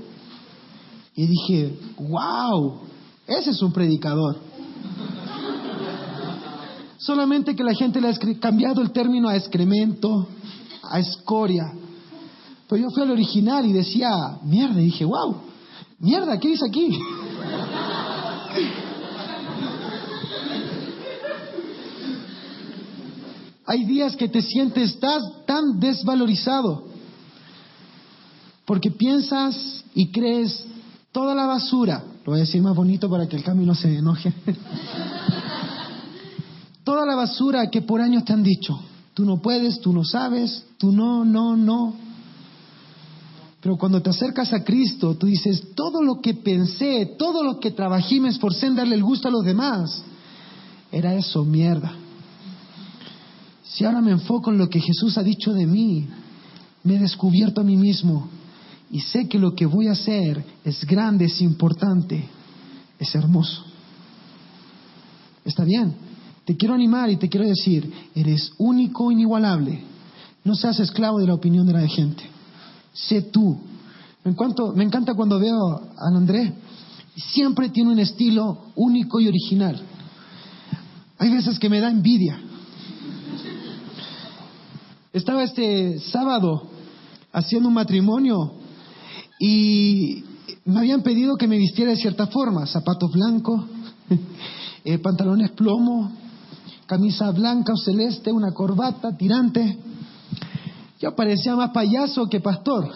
Y 1.14 1.26
dije, 1.26 1.78
wow, 1.98 2.80
ese 3.26 3.50
es 3.50 3.62
un 3.62 3.72
predicador. 3.72 4.47
Solamente 6.98 7.56
que 7.56 7.64
la 7.64 7.74
gente 7.74 8.00
le 8.00 8.08
ha 8.08 8.14
cambiado 8.40 8.82
el 8.82 8.90
término 8.90 9.28
a 9.28 9.36
excremento, 9.36 10.28
a 10.82 10.98
escoria. 10.98 11.72
Pero 12.68 12.82
yo 12.82 12.90
fui 12.90 13.02
al 13.02 13.12
original 13.12 13.64
y 13.64 13.72
decía, 13.72 14.10
mierda, 14.42 14.80
y 14.80 14.86
dije, 14.86 15.04
wow, 15.04 15.36
mierda, 16.00 16.38
¿qué 16.38 16.48
dice 16.48 16.66
aquí? 16.68 16.90
Hay 23.66 23.84
días 23.84 24.16
que 24.16 24.28
te 24.28 24.40
sientes 24.40 24.98
tan 24.98 25.78
desvalorizado 25.78 26.88
porque 28.64 28.90
piensas 28.90 29.84
y 29.94 30.10
crees 30.12 30.64
toda 31.10 31.34
la 31.34 31.46
basura, 31.46 32.04
lo 32.24 32.32
voy 32.32 32.40
a 32.40 32.44
decir 32.44 32.60
más 32.62 32.74
bonito 32.76 33.08
para 33.08 33.26
que 33.26 33.36
el 33.36 33.42
camino 33.42 33.74
se 33.74 33.96
enoje, 33.96 34.32
toda 36.88 37.04
la 37.04 37.16
basura 37.16 37.68
que 37.68 37.82
por 37.82 38.00
años 38.00 38.24
te 38.24 38.32
han 38.32 38.42
dicho, 38.42 38.80
tú 39.12 39.26
no 39.26 39.42
puedes, 39.42 39.78
tú 39.78 39.92
no 39.92 40.04
sabes, 40.04 40.64
tú 40.78 40.90
no, 40.90 41.22
no, 41.22 41.54
no. 41.54 41.94
Pero 43.60 43.76
cuando 43.76 44.00
te 44.00 44.08
acercas 44.08 44.54
a 44.54 44.64
Cristo, 44.64 45.14
tú 45.14 45.26
dices, 45.26 45.74
todo 45.74 46.02
lo 46.02 46.22
que 46.22 46.32
pensé, 46.32 47.14
todo 47.18 47.44
lo 47.44 47.60
que 47.60 47.72
trabajé, 47.72 48.20
me 48.20 48.30
esforcé 48.30 48.68
en 48.68 48.76
darle 48.76 48.94
el 48.94 49.02
gusto 49.02 49.28
a 49.28 49.30
los 49.30 49.44
demás, 49.44 50.02
era 50.90 51.14
eso, 51.14 51.44
mierda. 51.44 51.92
Si 53.64 53.84
ahora 53.84 54.00
me 54.00 54.12
enfoco 54.12 54.50
en 54.50 54.56
lo 54.56 54.70
que 54.70 54.80
Jesús 54.80 55.18
ha 55.18 55.22
dicho 55.22 55.52
de 55.52 55.66
mí, 55.66 56.06
me 56.84 56.96
he 56.96 56.98
descubierto 56.98 57.60
a 57.60 57.64
mí 57.64 57.76
mismo, 57.76 58.30
y 58.90 59.00
sé 59.00 59.28
que 59.28 59.38
lo 59.38 59.54
que 59.54 59.66
voy 59.66 59.88
a 59.88 59.92
hacer 59.92 60.42
es 60.64 60.86
grande, 60.86 61.26
es 61.26 61.42
importante, 61.42 62.26
es 62.98 63.14
hermoso. 63.14 63.62
Está 65.44 65.64
bien, 65.64 66.07
te 66.48 66.56
quiero 66.56 66.72
animar 66.72 67.10
y 67.10 67.18
te 67.18 67.28
quiero 67.28 67.46
decir, 67.46 67.92
eres 68.14 68.54
único, 68.56 69.12
inigualable. 69.12 69.82
No 70.44 70.54
seas 70.54 70.80
esclavo 70.80 71.18
de 71.18 71.26
la 71.26 71.34
opinión 71.34 71.66
de 71.66 71.74
la 71.74 71.86
gente. 71.86 72.22
Sé 72.94 73.20
tú. 73.20 73.60
Me, 74.24 74.34
me 74.74 74.84
encanta 74.84 75.12
cuando 75.12 75.38
veo 75.38 75.74
a 75.76 76.16
André. 76.16 76.54
Siempre 77.16 77.68
tiene 77.68 77.90
un 77.90 77.98
estilo 77.98 78.70
único 78.76 79.20
y 79.20 79.28
original. 79.28 79.78
Hay 81.18 81.30
veces 81.30 81.58
que 81.58 81.68
me 81.68 81.80
da 81.80 81.90
envidia. 81.90 82.40
Estaba 85.12 85.42
este 85.42 86.00
sábado 86.00 86.62
haciendo 87.30 87.68
un 87.68 87.74
matrimonio 87.74 88.54
y 89.38 90.24
me 90.64 90.78
habían 90.78 91.02
pedido 91.02 91.36
que 91.36 91.46
me 91.46 91.58
vistiera 91.58 91.90
de 91.90 91.98
cierta 91.98 92.26
forma, 92.28 92.64
zapatos 92.64 93.12
blancos, 93.12 93.66
eh, 94.86 94.96
pantalones 94.96 95.50
plomo, 95.50 96.10
camisa 96.88 97.30
blanca 97.32 97.74
o 97.74 97.76
celeste, 97.76 98.32
una 98.32 98.52
corbata, 98.52 99.14
tirante. 99.14 99.78
Yo 100.98 101.14
parecía 101.14 101.54
más 101.54 101.70
payaso 101.70 102.26
que 102.26 102.40
pastor. 102.40 102.90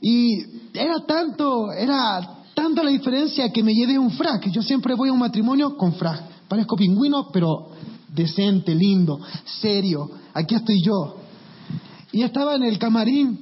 Y 0.00 0.40
era 0.74 1.06
tanto, 1.06 1.70
era 1.72 2.40
tanta 2.52 2.82
la 2.82 2.90
diferencia 2.90 3.50
que 3.52 3.62
me 3.62 3.72
llevé 3.72 3.96
un 3.96 4.10
frac. 4.10 4.50
Yo 4.50 4.60
siempre 4.60 4.94
voy 4.94 5.08
a 5.08 5.12
un 5.12 5.20
matrimonio 5.20 5.76
con 5.76 5.94
frac. 5.94 6.48
Parezco 6.48 6.74
pingüino, 6.74 7.28
pero 7.32 7.70
decente, 8.12 8.74
lindo, 8.74 9.20
serio. 9.44 10.10
Aquí 10.34 10.56
estoy 10.56 10.82
yo. 10.84 11.18
Y 12.10 12.22
estaba 12.22 12.56
en 12.56 12.64
el 12.64 12.76
camarín 12.76 13.38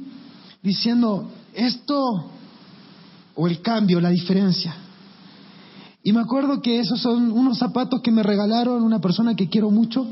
diciendo, 0.63 1.31
esto 1.55 2.31
o 3.35 3.49
el 3.49 3.63
cambio, 3.63 3.99
la 3.99 4.11
diferencia. 4.11 4.77
Y 6.03 6.13
me 6.13 6.21
acuerdo 6.21 6.63
que 6.63 6.81
esos 6.81 7.01
son 7.01 7.31
unos 7.31 7.59
zapatos 7.59 8.01
que 8.01 8.11
me 8.11 8.23
regalaron 8.23 8.83
una 8.83 9.01
persona 9.01 9.35
que 9.35 9.49
quiero 9.49 9.71
mucho. 9.71 10.07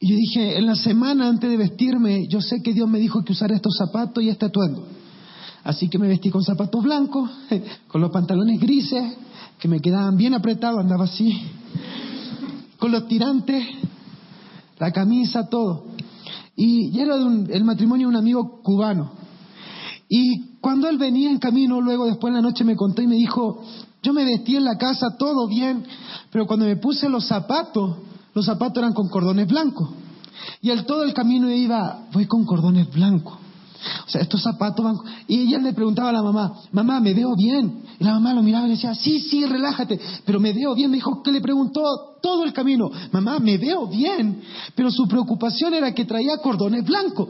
Y 0.00 0.08
yo 0.10 0.16
dije, 0.16 0.58
en 0.58 0.66
la 0.66 0.74
semana 0.74 1.28
antes 1.28 1.48
de 1.48 1.56
vestirme, 1.56 2.26
yo 2.28 2.40
sé 2.40 2.62
que 2.62 2.72
Dios 2.72 2.88
me 2.88 2.98
dijo 2.98 3.24
que 3.24 3.32
usara 3.32 3.54
estos 3.54 3.76
zapatos 3.76 4.22
y 4.22 4.28
este 4.28 4.46
atuendo. 4.46 4.86
Así 5.62 5.88
que 5.88 5.98
me 5.98 6.08
vestí 6.08 6.30
con 6.30 6.42
zapatos 6.42 6.82
blancos, 6.82 7.30
con 7.88 8.00
los 8.00 8.10
pantalones 8.10 8.60
grises, 8.60 9.16
que 9.58 9.68
me 9.68 9.80
quedaban 9.80 10.16
bien 10.16 10.34
apretados, 10.34 10.80
andaba 10.80 11.04
así, 11.04 11.40
con 12.78 12.90
los 12.90 13.06
tirantes, 13.06 13.64
la 14.78 14.92
camisa, 14.92 15.48
todo. 15.48 15.86
Y, 16.56 16.98
era 16.98 17.16
de 17.16 17.54
el 17.54 17.64
matrimonio 17.64 18.08
de 18.08 18.14
un 18.14 18.16
amigo 18.16 18.60
cubano. 18.62 19.12
Y 20.08 20.58
cuando 20.60 20.88
él 20.88 20.98
venía 20.98 21.30
en 21.30 21.38
camino, 21.38 21.80
luego 21.80 22.06
después 22.06 22.30
en 22.30 22.36
la 22.36 22.42
noche 22.42 22.64
me 22.64 22.76
contó 22.76 23.00
y 23.00 23.06
me 23.06 23.16
dijo, 23.16 23.62
yo 24.04 24.12
me 24.12 24.24
vestí 24.24 24.54
en 24.54 24.64
la 24.64 24.76
casa 24.76 25.16
todo 25.18 25.48
bien, 25.48 25.84
pero 26.30 26.46
cuando 26.46 26.66
me 26.66 26.76
puse 26.76 27.08
los 27.08 27.26
zapatos, 27.26 27.96
los 28.34 28.44
zapatos 28.44 28.76
eran 28.76 28.92
con 28.92 29.08
cordones 29.08 29.48
blancos. 29.48 29.88
Y 30.60 30.70
él 30.70 30.84
todo 30.84 31.04
el 31.04 31.14
camino 31.14 31.50
iba, 31.50 32.06
voy 32.12 32.26
con 32.26 32.44
cordones 32.44 32.92
blancos. 32.92 33.38
O 34.06 34.10
sea, 34.10 34.20
estos 34.20 34.42
zapatos 34.42 34.84
van... 34.84 34.96
Y 35.26 35.40
ella 35.40 35.58
le 35.58 35.72
preguntaba 35.72 36.10
a 36.10 36.12
la 36.12 36.22
mamá, 36.22 36.52
mamá, 36.72 37.00
¿me 37.00 37.14
veo 37.14 37.34
bien? 37.34 37.82
Y 37.98 38.04
la 38.04 38.12
mamá 38.12 38.34
lo 38.34 38.42
miraba 38.42 38.66
y 38.66 38.68
le 38.68 38.74
decía, 38.74 38.94
sí, 38.94 39.20
sí, 39.20 39.46
relájate, 39.46 39.98
pero 40.26 40.38
me 40.38 40.52
veo 40.52 40.74
bien. 40.74 40.90
Me 40.90 40.98
dijo 40.98 41.22
que 41.22 41.32
le 41.32 41.40
preguntó 41.40 41.82
todo 42.20 42.44
el 42.44 42.52
camino, 42.52 42.90
mamá, 43.10 43.38
me 43.38 43.56
veo 43.56 43.86
bien. 43.86 44.42
Pero 44.74 44.90
su 44.90 45.08
preocupación 45.08 45.72
era 45.72 45.94
que 45.94 46.04
traía 46.04 46.36
cordones 46.38 46.84
blancos. 46.84 47.28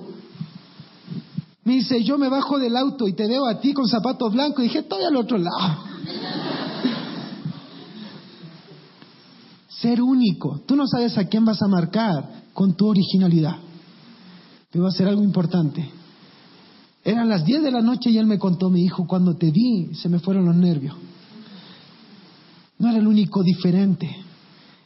Me 1.62 1.74
dice, 1.74 2.02
yo 2.02 2.18
me 2.18 2.28
bajo 2.28 2.58
del 2.58 2.76
auto 2.76 3.06
y 3.06 3.14
te 3.14 3.28
veo 3.28 3.46
a 3.46 3.60
ti 3.60 3.72
con 3.72 3.86
zapatos 3.86 4.32
blancos. 4.32 4.60
Y 4.60 4.68
dije, 4.68 4.80
estoy 4.80 5.04
al 5.04 5.16
otro 5.16 5.38
lado. 5.38 5.93
Ser 9.84 10.00
único. 10.00 10.62
Tú 10.64 10.76
no 10.76 10.86
sabes 10.86 11.18
a 11.18 11.26
quién 11.28 11.44
vas 11.44 11.60
a 11.60 11.68
marcar 11.68 12.44
con 12.54 12.74
tu 12.74 12.86
originalidad. 12.86 13.56
Te 14.70 14.78
voy 14.78 14.86
a 14.86 14.88
hacer 14.88 15.06
algo 15.06 15.22
importante. 15.22 15.90
Eran 17.04 17.28
las 17.28 17.44
10 17.44 17.62
de 17.62 17.70
la 17.70 17.82
noche 17.82 18.08
y 18.08 18.16
él 18.16 18.24
me 18.24 18.38
contó, 18.38 18.70
mi 18.70 18.82
hijo, 18.82 19.06
cuando 19.06 19.36
te 19.36 19.50
vi 19.50 19.94
se 19.94 20.08
me 20.08 20.20
fueron 20.20 20.46
los 20.46 20.56
nervios. 20.56 20.96
No 22.78 22.88
era 22.88 22.96
el 22.96 23.06
único 23.06 23.42
diferente. 23.42 24.23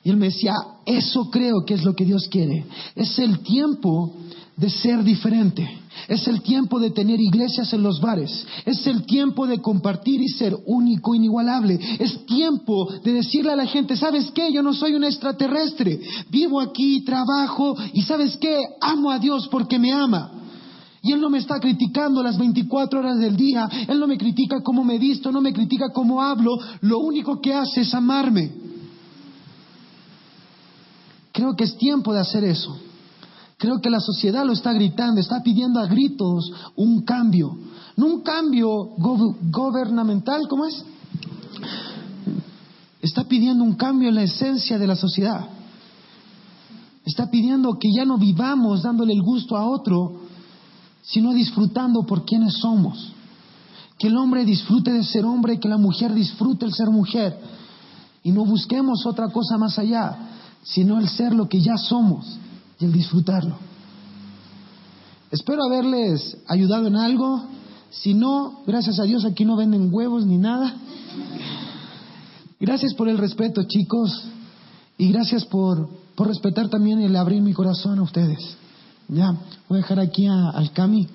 Y 0.08 0.10
él 0.10 0.16
me 0.16 0.28
decía, 0.28 0.54
eso 0.86 1.28
creo 1.30 1.66
que 1.66 1.74
es 1.74 1.84
lo 1.84 1.94
que 1.94 2.06
Dios 2.06 2.28
quiere. 2.30 2.64
Es 2.96 3.18
el 3.18 3.40
tiempo 3.40 4.14
de 4.56 4.70
ser 4.70 5.04
diferente. 5.04 5.68
Es 6.08 6.26
el 6.26 6.40
tiempo 6.40 6.80
de 6.80 6.92
tener 6.92 7.20
iglesias 7.20 7.70
en 7.74 7.82
los 7.82 8.00
bares. 8.00 8.46
Es 8.64 8.86
el 8.86 9.04
tiempo 9.04 9.46
de 9.46 9.60
compartir 9.60 10.22
y 10.22 10.28
ser 10.28 10.56
único, 10.64 11.14
inigualable. 11.14 11.78
Es 11.98 12.24
tiempo 12.24 12.90
de 13.04 13.12
decirle 13.12 13.52
a 13.52 13.56
la 13.56 13.66
gente, 13.66 13.96
¿sabes 13.96 14.30
qué? 14.30 14.50
Yo 14.50 14.62
no 14.62 14.72
soy 14.72 14.94
un 14.94 15.04
extraterrestre. 15.04 16.00
Vivo 16.30 16.58
aquí, 16.58 17.04
trabajo 17.04 17.76
y 17.92 18.00
¿sabes 18.00 18.38
qué? 18.38 18.56
Amo 18.80 19.10
a 19.10 19.18
Dios 19.18 19.46
porque 19.48 19.78
me 19.78 19.92
ama. 19.92 20.32
Y 21.02 21.12
Él 21.12 21.20
no 21.20 21.28
me 21.28 21.36
está 21.36 21.60
criticando 21.60 22.22
las 22.22 22.38
24 22.38 23.00
horas 23.00 23.18
del 23.18 23.36
día. 23.36 23.68
Él 23.86 24.00
no 24.00 24.06
me 24.06 24.16
critica 24.16 24.62
cómo 24.62 24.84
me 24.84 24.98
visto, 24.98 25.30
no 25.30 25.42
me 25.42 25.52
critica 25.52 25.90
cómo 25.92 26.22
hablo. 26.22 26.56
Lo 26.80 27.00
único 27.00 27.42
que 27.42 27.52
hace 27.52 27.82
es 27.82 27.92
amarme. 27.92 28.67
Creo 31.38 31.54
que 31.54 31.62
es 31.62 31.78
tiempo 31.78 32.12
de 32.12 32.18
hacer 32.18 32.42
eso. 32.42 32.76
Creo 33.58 33.80
que 33.80 33.90
la 33.90 34.00
sociedad 34.00 34.44
lo 34.44 34.52
está 34.52 34.72
gritando, 34.72 35.20
está 35.20 35.40
pidiendo 35.40 35.78
a 35.78 35.86
gritos 35.86 36.52
un 36.74 37.02
cambio. 37.02 37.56
No 37.94 38.06
un 38.06 38.22
cambio 38.22 38.88
gubernamental, 38.96 40.48
¿cómo 40.48 40.66
es? 40.66 40.84
Está 43.00 43.22
pidiendo 43.22 43.62
un 43.62 43.76
cambio 43.76 44.08
en 44.08 44.16
la 44.16 44.24
esencia 44.24 44.80
de 44.80 44.86
la 44.88 44.96
sociedad. 44.96 45.46
Está 47.04 47.30
pidiendo 47.30 47.78
que 47.78 47.92
ya 47.96 48.04
no 48.04 48.18
vivamos 48.18 48.82
dándole 48.82 49.12
el 49.12 49.22
gusto 49.22 49.56
a 49.56 49.64
otro, 49.64 50.22
sino 51.02 51.32
disfrutando 51.32 52.02
por 52.02 52.24
quienes 52.24 52.54
somos. 52.54 53.12
Que 53.96 54.08
el 54.08 54.16
hombre 54.16 54.44
disfrute 54.44 54.92
de 54.92 55.04
ser 55.04 55.24
hombre 55.24 55.60
que 55.60 55.68
la 55.68 55.78
mujer 55.78 56.12
disfrute 56.14 56.66
el 56.66 56.74
ser 56.74 56.90
mujer. 56.90 57.38
Y 58.24 58.32
no 58.32 58.44
busquemos 58.44 59.06
otra 59.06 59.28
cosa 59.28 59.56
más 59.56 59.78
allá, 59.78 60.28
sino 60.62 60.98
el 60.98 61.08
ser 61.08 61.32
lo 61.34 61.48
que 61.48 61.60
ya 61.60 61.76
somos 61.76 62.38
y 62.78 62.84
el 62.84 62.92
disfrutarlo. 62.92 63.56
Espero 65.30 65.62
haberles 65.64 66.38
ayudado 66.46 66.86
en 66.86 66.96
algo. 66.96 67.44
Si 67.90 68.14
no, 68.14 68.60
gracias 68.66 68.98
a 68.98 69.04
Dios 69.04 69.24
aquí 69.24 69.44
no 69.44 69.56
venden 69.56 69.88
huevos 69.92 70.26
ni 70.26 70.38
nada. 70.38 70.74
Gracias 72.60 72.94
por 72.94 73.08
el 73.08 73.18
respeto, 73.18 73.62
chicos. 73.64 74.24
Y 74.96 75.12
gracias 75.12 75.44
por, 75.44 75.88
por 76.14 76.28
respetar 76.28 76.68
también 76.68 77.00
el 77.00 77.14
abrir 77.16 77.40
mi 77.40 77.52
corazón 77.52 77.98
a 77.98 78.02
ustedes. 78.02 78.56
Ya, 79.08 79.32
voy 79.68 79.78
a 79.78 79.82
dejar 79.82 80.00
aquí 80.00 80.26
al 80.26 80.72
Cami. 80.72 81.08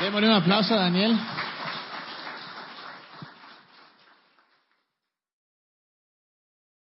Démosle 0.00 0.28
un 0.28 0.34
aplauso 0.34 0.74
a 0.74 0.78
Daniel. 0.78 1.16